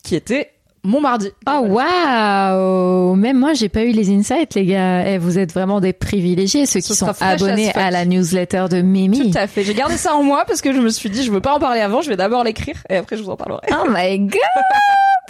[0.02, 0.52] qui était
[0.84, 1.30] mon mardi.
[1.46, 5.06] Ah waouh Même moi, j'ai pas eu les insights, les gars.
[5.06, 8.82] Eh, vous êtes vraiment des privilégiés, ceux Ce qui sont abonnés à la newsletter de
[8.82, 9.32] Mimi.
[9.32, 9.64] Tout à fait.
[9.64, 11.58] J'ai gardé ça en moi parce que je me suis dit, je veux pas en
[11.58, 13.66] parler avant, je vais d'abord l'écrire et après je vous en parlerai.
[13.72, 14.40] Oh my god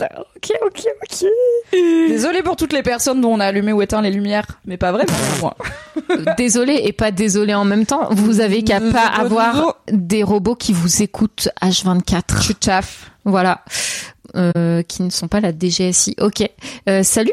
[0.01, 1.29] Ok, ok, ok.
[2.09, 4.91] Désolée pour toutes les personnes dont on a allumé ou éteint les lumières, mais pas
[4.91, 5.57] vraiment moi.
[6.37, 8.09] Désolé et pas désolé en même temps.
[8.11, 12.45] Vous avez qu'à pas avoir des robots qui vous écoutent H24.
[12.45, 13.13] Tu taffes.
[13.25, 13.61] Voilà.
[14.37, 16.17] Euh, qui ne sont pas la DGSI.
[16.21, 16.49] Ok.
[16.89, 17.33] Euh, salut.